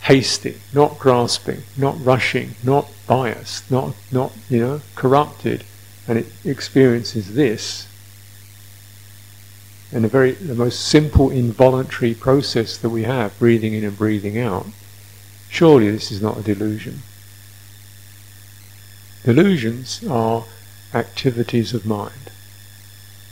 hasty, 0.02 0.61
not 0.74 0.98
grasping, 0.98 1.62
not 1.78 2.05
rushing, 2.05 2.55
not 2.62 2.90
biased, 3.07 3.70
not 3.70 3.94
not 4.12 4.32
you 4.50 4.61
know 4.61 4.80
corrupted, 4.96 5.64
and 6.07 6.18
it 6.18 6.26
experiences 6.44 7.34
this. 7.34 7.88
And 9.92 10.05
the 10.05 10.09
very 10.09 10.32
the 10.32 10.55
most 10.55 10.80
simple 10.80 11.30
involuntary 11.30 12.12
process 12.12 12.76
that 12.76 12.90
we 12.90 13.05
have, 13.05 13.38
breathing 13.38 13.72
in 13.72 13.84
and 13.84 13.96
breathing 13.96 14.38
out. 14.38 14.66
Surely 15.48 15.90
this 15.90 16.11
is 16.11 16.20
not 16.20 16.38
a 16.38 16.42
delusion. 16.42 17.02
Delusions 19.22 20.05
are 20.11 20.44
activities 20.92 21.72
of 21.72 21.86
mind. 21.86 22.30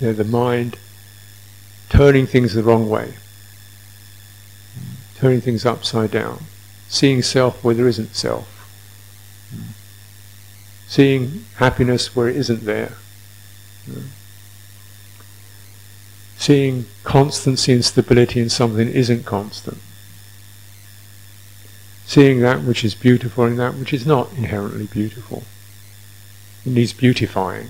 They're 0.01 0.13
the 0.13 0.25
mind 0.25 0.79
turning 1.89 2.27
things 2.27 2.55
the 2.55 2.63
wrong 2.63 2.89
way, 2.89 3.15
turning 5.23 5.41
things 5.41 5.65
upside 5.65 6.11
down, 6.11 6.43
seeing 6.89 7.23
self 7.23 7.63
where 7.63 7.77
there 7.77 7.87
isn't 7.87 8.17
self, 8.17 8.49
seeing 10.89 11.45
happiness 11.59 12.17
where 12.17 12.29
it 12.29 12.35
isn't 12.35 12.65
there, 12.65 12.95
seeing 16.37 16.87
constancy 17.05 17.73
and 17.73 17.85
stability 17.85 18.41
in 18.41 18.51
something 18.51 18.89
that 18.89 18.97
isn't 18.97 19.25
constant, 19.25 19.79
seeing 22.05 22.41
that 22.41 22.65
which 22.65 22.85
is 22.85 22.97
beautiful 22.97 23.45
in 23.45 23.55
that 23.55 23.77
which 23.77 23.95
is 23.95 24.05
not 24.05 24.29
inherently 24.33 24.89
beautiful. 24.89 25.45
It 26.67 26.73
needs 26.73 26.93
beautifying. 26.93 27.69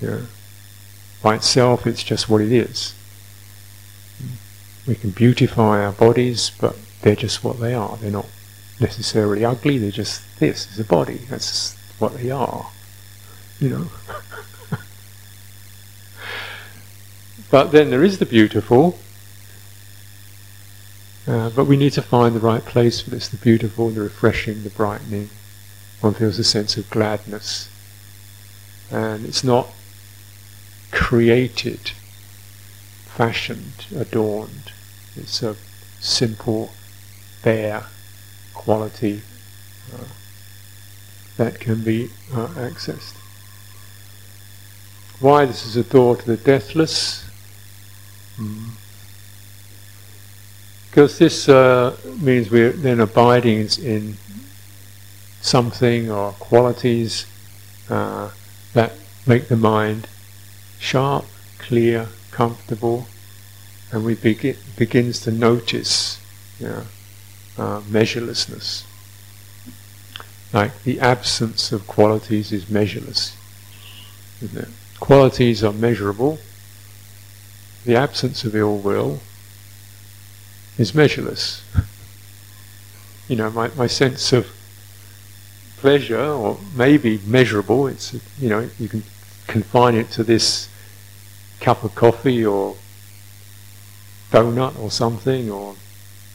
Yeah. 0.00 0.22
By 1.22 1.36
itself, 1.36 1.86
it's 1.86 2.02
just 2.02 2.28
what 2.28 2.40
it 2.40 2.50
is. 2.50 2.94
We 4.88 4.94
can 4.94 5.10
beautify 5.10 5.84
our 5.84 5.92
bodies, 5.92 6.50
but 6.58 6.74
they're 7.02 7.14
just 7.14 7.44
what 7.44 7.60
they 7.60 7.74
are. 7.74 7.98
They're 7.98 8.10
not 8.10 8.26
necessarily 8.80 9.44
ugly, 9.44 9.76
they're 9.76 9.90
just 9.90 10.22
this 10.38 10.72
is 10.72 10.80
a 10.80 10.84
body. 10.84 11.18
That's 11.28 11.76
what 11.98 12.14
they 12.14 12.30
are. 12.30 12.70
You 13.60 13.68
know. 13.68 13.90
but 17.50 17.70
then 17.72 17.90
there 17.90 18.02
is 18.02 18.18
the 18.18 18.24
beautiful, 18.24 18.98
uh, 21.26 21.50
but 21.50 21.66
we 21.66 21.76
need 21.76 21.92
to 21.92 22.02
find 22.02 22.34
the 22.34 22.40
right 22.40 22.64
place 22.64 23.02
for 23.02 23.10
this 23.10 23.28
the 23.28 23.36
beautiful, 23.36 23.90
the 23.90 24.00
refreshing, 24.00 24.62
the 24.64 24.70
brightening. 24.70 25.28
One 26.00 26.14
feels 26.14 26.38
a 26.38 26.44
sense 26.44 26.78
of 26.78 26.88
gladness. 26.88 27.68
And 28.90 29.26
it's 29.26 29.44
not 29.44 29.68
created, 30.92 31.90
fashioned, 33.06 33.84
adorned. 33.94 34.72
It's 35.18 35.42
a 35.42 35.56
simple, 36.00 36.70
bare 37.42 37.84
quality 38.54 39.22
uh, 39.92 40.04
that 41.36 41.60
can 41.60 41.82
be 41.82 42.10
uh, 42.32 42.48
accessed. 42.48 43.14
Why 45.20 45.46
this 45.46 45.66
is 45.66 45.76
a 45.76 45.82
door 45.82 46.16
to 46.16 46.26
the 46.26 46.36
deathless? 46.36 47.24
Mm. 48.36 48.70
Because 50.90 51.18
this 51.18 51.48
uh, 51.48 51.96
means 52.20 52.50
we're 52.50 52.70
then 52.70 53.00
abiding 53.00 53.68
in 53.82 54.16
something 55.40 56.10
or 56.10 56.32
qualities 56.32 57.26
uh, 57.90 58.30
that 58.74 58.92
make 59.26 59.48
the 59.48 59.56
mind 59.56 60.08
sharp, 60.78 61.24
clear, 61.58 62.08
comfortable, 62.30 63.06
and 63.90 64.04
we 64.04 64.14
begin 64.14 64.56
begins 64.76 65.20
to 65.20 65.30
notice 65.30 66.20
you 66.58 66.68
know, 66.68 66.82
uh, 67.56 67.80
measurelessness. 67.88 68.84
Like 70.52 70.82
the 70.82 71.00
absence 71.00 71.72
of 71.72 71.86
qualities 71.86 72.52
is 72.52 72.70
measureless. 72.70 73.36
Qualities 75.00 75.62
are 75.62 75.72
measurable. 75.72 76.38
The 77.84 77.96
absence 77.96 78.44
of 78.44 78.54
ill 78.56 78.78
will 78.78 79.20
is 80.78 80.94
measureless. 80.94 81.62
you 83.28 83.36
know, 83.36 83.50
my, 83.50 83.68
my 83.76 83.86
sense 83.86 84.32
of 84.32 84.50
pleasure, 85.78 86.20
or 86.20 86.58
maybe 86.74 87.20
measurable, 87.26 87.86
it's, 87.86 88.14
you 88.38 88.48
know, 88.48 88.68
you 88.78 88.88
can 88.88 89.02
confine 89.46 89.94
it 89.94 90.10
to 90.10 90.24
this 90.24 90.68
cup 91.60 91.84
of 91.84 91.94
coffee 91.94 92.44
or 92.44 92.76
donut 94.30 94.78
or 94.78 94.90
something, 94.90 95.50
or 95.50 95.74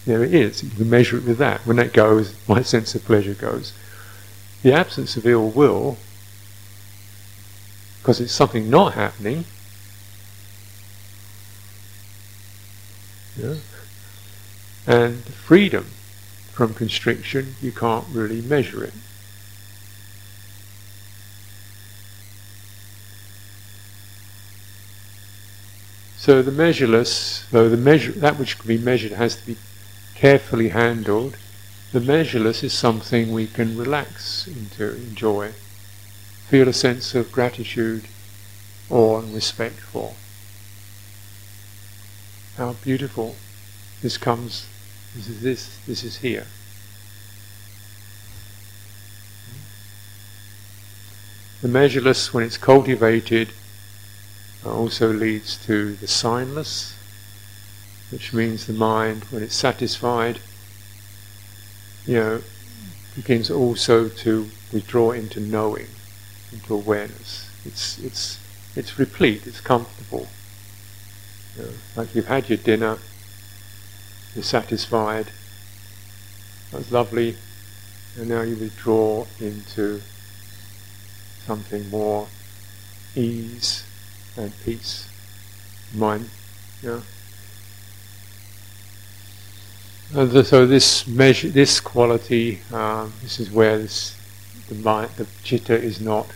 there 0.06 0.24
it 0.24 0.34
is. 0.34 0.64
You 0.64 0.70
can 0.72 0.90
measure 0.90 1.18
it 1.18 1.26
with 1.26 1.38
that. 1.38 1.66
When 1.66 1.78
that 1.78 1.94
goes, 1.94 2.36
my 2.48 2.62
sense 2.62 2.96
of 2.96 3.06
pleasure 3.06 3.34
goes. 3.34 3.74
The 4.62 4.74
absence 4.74 5.18
of 5.18 5.26
ill 5.26 5.50
will, 5.50 5.98
because 8.00 8.20
it's 8.20 8.34
something 8.34 8.70
not 8.70 8.94
happening, 8.94 9.46
yeah, 13.38 13.56
and 14.86 15.24
freedom 15.24 15.86
from 16.52 16.74
constriction, 16.74 17.56
you 17.62 17.72
can't 17.72 18.06
really 18.12 18.42
measure 18.42 18.84
it. 18.84 18.94
So 26.24 26.42
the 26.42 26.54
measureless, 26.54 27.46
though 27.52 27.68
the 27.68 27.76
measure, 27.76 28.14
that 28.14 28.40
which 28.40 28.58
can 28.58 28.70
be 28.70 28.78
measured 28.78 29.12
has 29.12 29.36
to 29.36 29.46
be 29.46 29.58
carefully 30.16 30.70
handled, 30.70 31.36
the 31.92 32.00
measureless 32.00 32.64
is 32.64 32.72
something 32.72 33.34
we 33.34 33.46
can 33.46 33.78
relax 33.78 34.48
into, 34.48 34.96
enjoy, 34.96 35.52
feel 36.48 36.70
a 36.70 36.72
sense 36.72 37.14
of 37.14 37.30
gratitude, 37.34 38.06
awe 38.90 39.20
and 39.20 39.36
respect 39.36 39.76
for. 39.76 40.14
How 42.56 42.78
beautiful 42.82 43.36
this 44.02 44.18
comes, 44.18 44.66
this 45.18 45.28
is 45.28 45.42
this, 45.42 45.78
this 45.86 46.06
is 46.06 46.18
here. 46.20 46.48
The 51.62 51.68
measureless, 51.68 52.34
when 52.34 52.46
it's 52.46 52.56
cultivated, 52.56 53.50
also 54.72 55.12
leads 55.12 55.58
to 55.66 55.96
the 55.96 56.06
signless, 56.06 56.96
which 58.12 58.34
means 58.34 58.66
the 58.66 58.74
mind, 58.74 59.26
when 59.26 59.44
it's 59.44 59.56
satisfied, 59.56 60.40
you 62.06 62.16
know, 62.16 62.42
begins 63.16 63.52
also 63.52 64.08
to 64.08 64.50
withdraw 64.72 65.12
into 65.12 65.40
knowing, 65.40 65.88
into 66.52 66.74
awareness. 66.74 67.50
It's 67.66 68.00
it's 68.00 68.40
it's 68.76 68.98
replete. 68.98 69.46
It's 69.46 69.62
comfortable. 69.62 70.28
You 71.58 71.64
know, 71.64 71.70
like 71.96 72.16
you've 72.16 72.28
had 72.28 72.50
your 72.50 72.58
dinner, 72.58 72.98
you're 74.34 74.44
satisfied. 74.44 75.28
That 76.72 76.78
was 76.78 76.92
lovely, 76.92 77.38
and 78.18 78.30
now 78.30 78.42
you 78.42 78.56
withdraw 78.56 79.26
into 79.40 80.02
something 81.46 81.90
more 81.90 82.28
ease 83.16 83.84
and 84.38 84.54
peace, 84.64 85.10
mind. 85.94 86.30
Yeah. 86.82 87.02
And 90.14 90.32
the, 90.32 90.44
so 90.44 90.68
this 90.68 91.08
measure, 91.08 91.50
this 91.50 91.80
quality, 91.80 92.62
um, 92.72 93.14
this 93.22 93.40
is 93.40 93.50
where 93.50 93.78
this, 93.80 94.16
the 94.68 94.76
mind, 94.76 95.12
the 95.18 95.28
chitta 95.44 95.76
is 95.76 96.00
not 96.00 96.28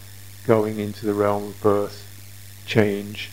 going 0.48 0.80
into 0.80 1.06
the 1.06 1.14
realm 1.14 1.43
of 1.43 1.62
birth, 1.62 2.04
change, 2.66 3.30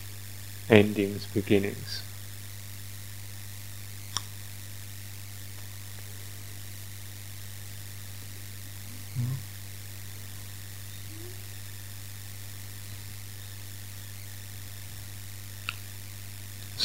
endings, 0.69 1.25
beginnings. 1.33 2.01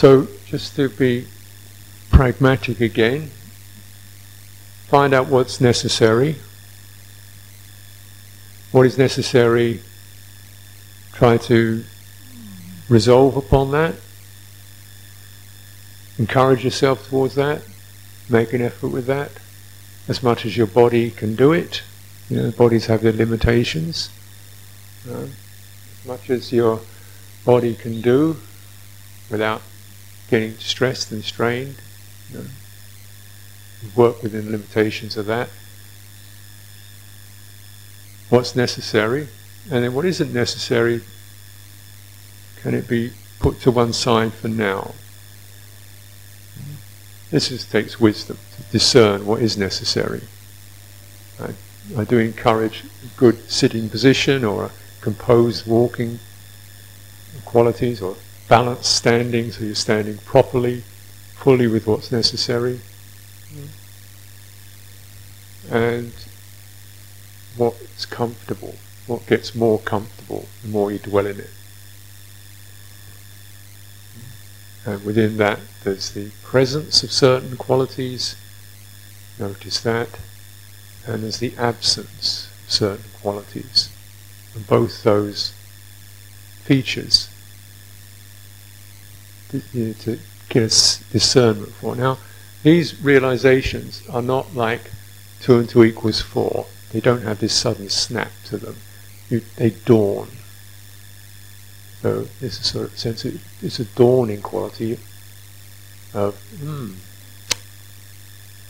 So, 0.00 0.28
just 0.46 0.76
to 0.76 0.88
be 0.88 1.26
pragmatic 2.10 2.80
again, 2.80 3.30
find 4.88 5.12
out 5.12 5.26
what's 5.26 5.60
necessary. 5.60 6.36
What 8.72 8.86
is 8.86 8.96
necessary, 8.96 9.82
try 11.12 11.36
to 11.36 11.84
resolve 12.88 13.36
upon 13.36 13.72
that. 13.72 13.96
Encourage 16.18 16.64
yourself 16.64 17.10
towards 17.10 17.34
that. 17.34 17.60
Make 18.26 18.54
an 18.54 18.62
effort 18.62 18.88
with 18.88 19.04
that. 19.04 19.32
As 20.08 20.22
much 20.22 20.46
as 20.46 20.56
your 20.56 20.66
body 20.66 21.10
can 21.10 21.36
do 21.36 21.52
it. 21.52 21.82
You 22.30 22.38
know, 22.38 22.50
bodies 22.52 22.86
have 22.86 23.02
their 23.02 23.12
limitations. 23.12 24.08
Uh, 25.06 25.26
as 26.00 26.06
much 26.06 26.30
as 26.30 26.52
your 26.52 26.80
body 27.44 27.74
can 27.74 28.00
do 28.00 28.38
without 29.28 29.60
getting 30.30 30.56
stressed 30.58 31.10
and 31.12 31.24
strained. 31.24 31.76
You 32.30 32.38
know, 32.38 32.44
work 33.96 34.22
within 34.22 34.46
the 34.46 34.52
limitations 34.52 35.16
of 35.16 35.26
that. 35.26 35.48
What's 38.28 38.54
necessary, 38.54 39.28
and 39.70 39.84
then 39.84 39.92
what 39.92 40.04
isn't 40.04 40.32
necessary, 40.32 41.00
can 42.62 42.74
it 42.74 42.86
be 42.86 43.12
put 43.40 43.60
to 43.62 43.70
one 43.70 43.92
side 43.92 44.32
for 44.32 44.48
now? 44.48 44.94
This 47.30 47.50
is, 47.50 47.64
takes 47.64 47.98
wisdom 47.98 48.38
to 48.56 48.62
discern 48.70 49.26
what 49.26 49.40
is 49.40 49.56
necessary. 49.56 50.22
I, 51.40 51.54
I 51.96 52.04
do 52.04 52.18
encourage 52.18 52.84
good 53.16 53.50
sitting 53.50 53.88
position 53.88 54.44
or 54.44 54.70
composed 55.00 55.66
walking 55.66 56.18
qualities 57.44 58.02
or 58.02 58.16
balanced 58.50 58.96
standing, 58.96 59.52
so 59.52 59.64
you're 59.64 59.76
standing 59.76 60.18
properly, 60.18 60.82
fully 61.36 61.68
with 61.68 61.86
what's 61.86 62.10
necessary. 62.10 62.80
And 65.70 66.12
what's 67.56 68.04
comfortable, 68.06 68.74
what 69.06 69.24
gets 69.26 69.54
more 69.54 69.78
comfortable 69.78 70.46
the 70.62 70.68
more 70.68 70.90
you 70.90 70.98
dwell 70.98 71.26
in 71.26 71.38
it. 71.38 71.50
And 74.84 75.04
within 75.04 75.36
that, 75.36 75.60
there's 75.84 76.10
the 76.10 76.30
presence 76.42 77.04
of 77.04 77.12
certain 77.12 77.56
qualities, 77.56 78.34
notice 79.38 79.78
that, 79.80 80.08
and 81.06 81.22
there's 81.22 81.38
the 81.38 81.54
absence 81.56 82.50
of 82.64 82.72
certain 82.72 83.10
qualities. 83.22 83.90
And 84.56 84.66
both 84.66 85.04
those 85.04 85.52
features 86.64 87.28
to 89.50 90.18
get 90.48 90.64
a 90.64 91.12
discernment 91.12 91.72
for. 91.72 91.96
Now, 91.96 92.18
these 92.62 93.00
realizations 93.02 94.02
are 94.08 94.22
not 94.22 94.54
like 94.54 94.90
two 95.40 95.58
and 95.58 95.68
two 95.68 95.84
equals 95.84 96.20
four. 96.20 96.66
They 96.92 97.00
don't 97.00 97.22
have 97.22 97.38
this 97.38 97.54
sudden 97.54 97.88
snap 97.88 98.30
to 98.46 98.58
them. 98.58 98.76
You, 99.28 99.42
they 99.56 99.70
dawn. 99.70 100.28
So 102.02 102.26
there's 102.40 102.58
a 102.58 102.64
sort 102.64 102.86
of 102.86 102.98
sense 102.98 103.24
of, 103.24 103.40
it's 103.62 103.78
a 103.78 103.84
dawning 103.84 104.42
quality 104.42 104.98
of, 106.14 106.34
hmm, 106.58 106.92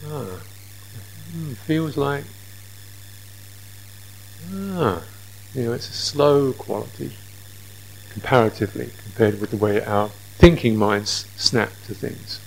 ah, 0.06 0.40
hmm, 1.32 1.52
feels 1.52 1.96
like, 1.96 2.24
ah, 4.52 5.02
you 5.54 5.64
know, 5.64 5.72
it's 5.72 5.88
a 5.88 5.92
slow 5.92 6.52
quality 6.52 7.12
comparatively 8.10 8.90
compared 9.04 9.40
with 9.40 9.50
the 9.50 9.56
way 9.56 9.82
our 9.84 10.10
thinking 10.40 10.74
minds 10.74 11.26
snap 11.36 11.68
to 11.86 11.94
things. 11.94 12.40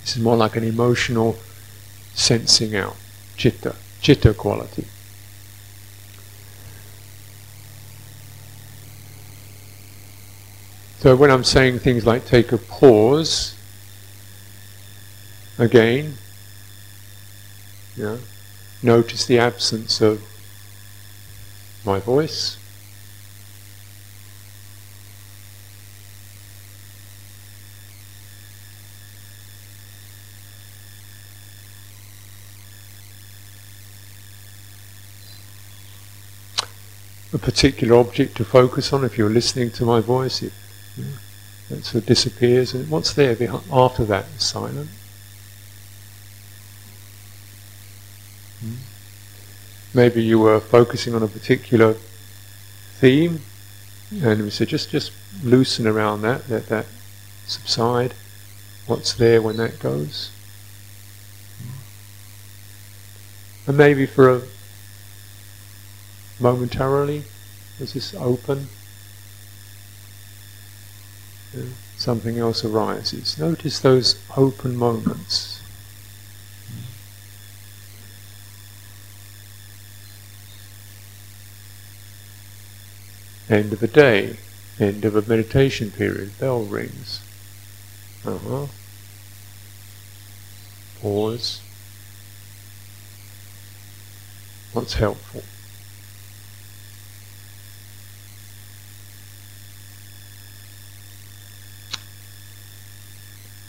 This 0.00 0.16
is 0.16 0.22
more 0.22 0.36
like 0.36 0.56
an 0.56 0.64
emotional 0.64 1.36
sensing 2.12 2.74
out, 2.74 2.96
chitta, 3.36 3.76
chitta 4.00 4.34
quality. 4.34 4.84
So 10.98 11.14
when 11.14 11.30
I'm 11.30 11.44
saying 11.44 11.78
things 11.78 12.04
like 12.04 12.26
take 12.26 12.50
a 12.50 12.58
pause, 12.58 13.54
again, 15.56 16.14
notice 18.82 19.24
the 19.24 19.38
absence 19.38 20.00
of 20.00 20.20
my 21.84 22.00
voice, 22.00 22.58
a 37.38 37.40
particular 37.40 37.96
object 37.96 38.36
to 38.36 38.44
focus 38.44 38.92
on. 38.92 39.04
If 39.04 39.16
you're 39.16 39.30
listening 39.30 39.70
to 39.72 39.84
my 39.84 40.00
voice, 40.00 40.42
it, 40.42 40.52
sort 41.68 41.94
of 41.94 42.06
disappears. 42.06 42.74
And 42.74 42.90
what's 42.90 43.14
there 43.14 43.36
after 43.72 44.04
that 44.06 44.26
is 44.36 44.42
silent. 44.42 44.90
Hmm. 48.60 48.74
Maybe 49.94 50.22
you 50.22 50.38
were 50.40 50.60
focusing 50.60 51.14
on 51.14 51.22
a 51.22 51.28
particular 51.28 51.94
theme, 52.98 53.42
and 54.22 54.42
we 54.42 54.50
said 54.50 54.68
just 54.68 54.90
just 54.90 55.12
loosen 55.44 55.86
around 55.86 56.22
that, 56.22 56.48
let 56.48 56.66
that 56.66 56.86
subside. 57.46 58.14
What's 58.86 59.12
there 59.14 59.40
when 59.40 59.58
that 59.58 59.78
goes? 59.78 60.30
Hmm. 61.62 61.70
And 63.68 63.76
maybe 63.76 64.06
for 64.06 64.28
a 64.30 64.42
momentarily 66.40 67.24
as 67.80 67.92
this 67.92 68.14
open. 68.14 68.68
Something 71.96 72.38
else 72.38 72.64
arises. 72.64 73.38
Notice 73.38 73.80
those 73.80 74.22
open 74.36 74.76
moments. 74.76 75.62
End 83.48 83.72
of 83.72 83.82
a 83.82 83.86
day 83.86 84.36
end 84.80 85.04
of 85.04 85.16
a 85.16 85.22
meditation 85.28 85.90
period 85.90 86.38
bell 86.38 86.62
rings. 86.62 87.20
Uh-huh. 88.24 88.66
Pause. 91.00 91.60
What's 94.72 94.94
helpful 94.94 95.42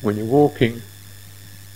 When 0.01 0.15
you're 0.15 0.25
walking, 0.25 0.81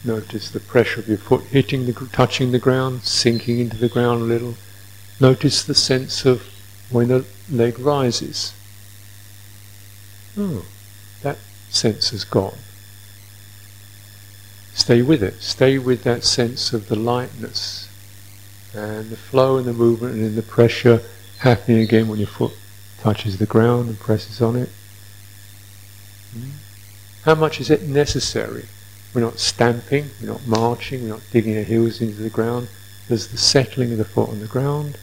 notice 0.03 0.49
the 0.49 0.59
pressure 0.59 1.01
of 1.01 1.07
your 1.07 1.17
foot 1.17 1.43
hitting 1.43 1.86
the, 1.86 1.93
touching 2.11 2.51
the 2.51 2.59
ground, 2.59 3.03
sinking 3.03 3.59
into 3.59 3.78
the 3.78 3.89
ground 3.89 4.21
a 4.21 4.26
little. 4.26 4.55
Notice 5.19 5.63
the 5.63 5.76
sense 5.76 6.26
of 6.26 6.43
when 6.89 7.09
the 7.09 7.26
leg 7.51 7.80
rises. 7.80 8.53
Oh, 10.38 10.65
that 11.21 11.38
sense 11.69 12.09
has 12.11 12.24
gone. 12.24 12.57
Stay 14.74 15.01
with 15.01 15.21
it. 15.21 15.41
Stay 15.41 15.78
with 15.78 16.03
that 16.03 16.24
sense 16.24 16.74
of 16.74 16.88
the 16.88 16.95
lightness 16.95 17.89
and 18.74 19.09
the 19.09 19.17
flow 19.17 19.57
and 19.57 19.67
the 19.67 19.74
movement 19.74 20.15
and 20.15 20.36
the 20.36 20.41
pressure 20.41 21.01
happening 21.39 21.80
again 21.80 22.07
when 22.07 22.19
your 22.19 22.28
foot 22.28 22.53
touches 22.99 23.38
the 23.38 23.45
ground 23.45 23.89
and 23.89 23.99
presses 23.99 24.41
on 24.41 24.55
it. 24.55 24.69
Mm. 26.36 26.62
How 27.24 27.36
much 27.36 27.61
is 27.61 27.69
it 27.69 27.84
necessary? 27.84 28.65
We're 29.13 29.21
not 29.21 29.39
stamping, 29.39 30.09
we're 30.21 30.28
not 30.28 30.47
marching, 30.47 31.03
we're 31.03 31.09
not 31.09 31.24
digging 31.32 31.57
our 31.57 31.63
heels 31.63 32.01
into 32.01 32.21
the 32.21 32.30
ground. 32.30 32.67
There's 33.07 33.28
the 33.28 33.38
settling 33.38 33.91
of 33.91 33.97
the 33.97 34.05
foot 34.05 34.30
on 34.30 34.39
the 34.39 34.47
ground 34.47 34.97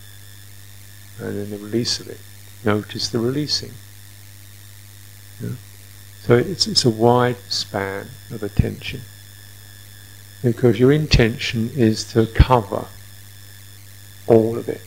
and 1.18 1.39
then 1.39 1.51
the 1.51 1.59
release 1.59 2.01
of 2.01 2.09
it. 2.09 2.18
Notice 2.64 3.09
the 3.09 3.18
releasing. 3.18 3.73
Yeah? 5.41 5.51
So 6.23 6.37
it's, 6.37 6.66
it's 6.66 6.85
a 6.85 6.91
wide 6.91 7.39
span 7.49 8.09
of 8.31 8.43
attention. 8.43 9.01
Because 10.43 10.79
your 10.79 10.93
intention 10.93 11.71
is 11.75 12.05
to 12.12 12.27
cover 12.27 12.87
all 14.27 14.59
of 14.59 14.68
it. 14.68 14.83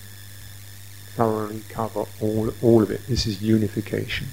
Thoroughly 1.16 1.64
cover 1.70 2.06
all, 2.22 2.54
all 2.62 2.82
of 2.82 2.92
it. 2.92 3.06
This 3.08 3.26
is 3.26 3.42
unification. 3.42 4.28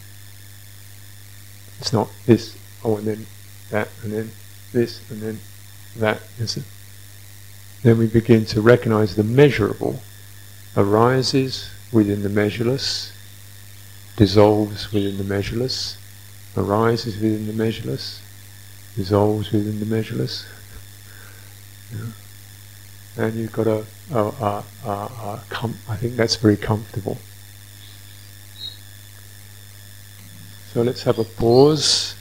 It's 1.78 1.92
not 1.92 2.10
this, 2.26 2.56
oh, 2.84 2.96
and 2.96 3.06
then 3.06 3.26
that, 3.70 3.88
and 4.02 4.12
then 4.12 4.30
this, 4.72 5.08
and 5.10 5.20
then 5.20 5.40
that. 5.96 6.20
Then 7.82 7.98
we 7.98 8.06
begin 8.06 8.44
to 8.46 8.60
recognize 8.60 9.16
the 9.16 9.24
measurable 9.24 10.00
arises 10.76 11.70
within 11.92 12.22
the 12.22 12.28
measureless, 12.28 13.12
dissolves 14.16 14.92
within 14.92 15.16
the 15.16 15.24
measureless, 15.24 15.96
arises 16.56 17.14
within 17.16 17.46
the 17.46 17.52
measureless, 17.52 18.20
dissolves 18.96 19.50
within 19.50 19.80
the 19.80 19.86
measureless. 19.86 20.44
Yeah. 21.92 22.06
And 23.16 23.34
you've 23.34 23.52
got 23.52 23.66
a, 23.66 23.84
a, 24.12 24.18
a, 24.18 24.64
a, 24.84 24.90
a 24.90 25.42
com- 25.48 25.78
I 25.88 25.96
think 25.96 26.16
that's 26.16 26.36
very 26.36 26.56
comfortable. 26.56 27.18
So 30.72 30.82
let's 30.82 31.02
have 31.02 31.18
a 31.18 31.24
pause. 31.24 32.14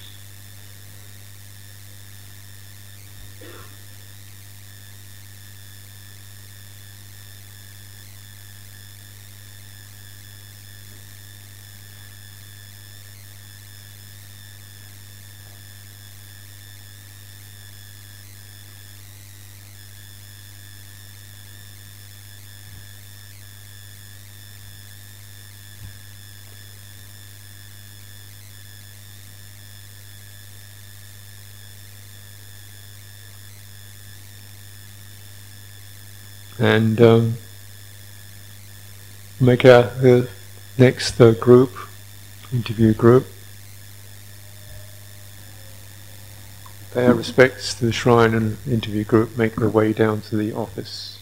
And 36.59 37.01
um, 37.01 37.37
make 39.39 39.63
our 39.65 39.83
uh, 40.03 40.25
next 40.77 41.19
uh, 41.21 41.31
group, 41.31 41.71
interview 42.51 42.93
group, 42.93 43.25
pay 46.93 47.05
our 47.05 47.13
respects 47.13 47.73
to 47.75 47.85
the 47.85 47.91
shrine 47.91 48.33
and 48.33 48.57
interview 48.67 49.03
group, 49.03 49.37
make 49.37 49.55
their 49.55 49.69
way 49.69 49.93
down 49.93 50.21
to 50.21 50.35
the 50.35 50.51
office. 50.53 51.18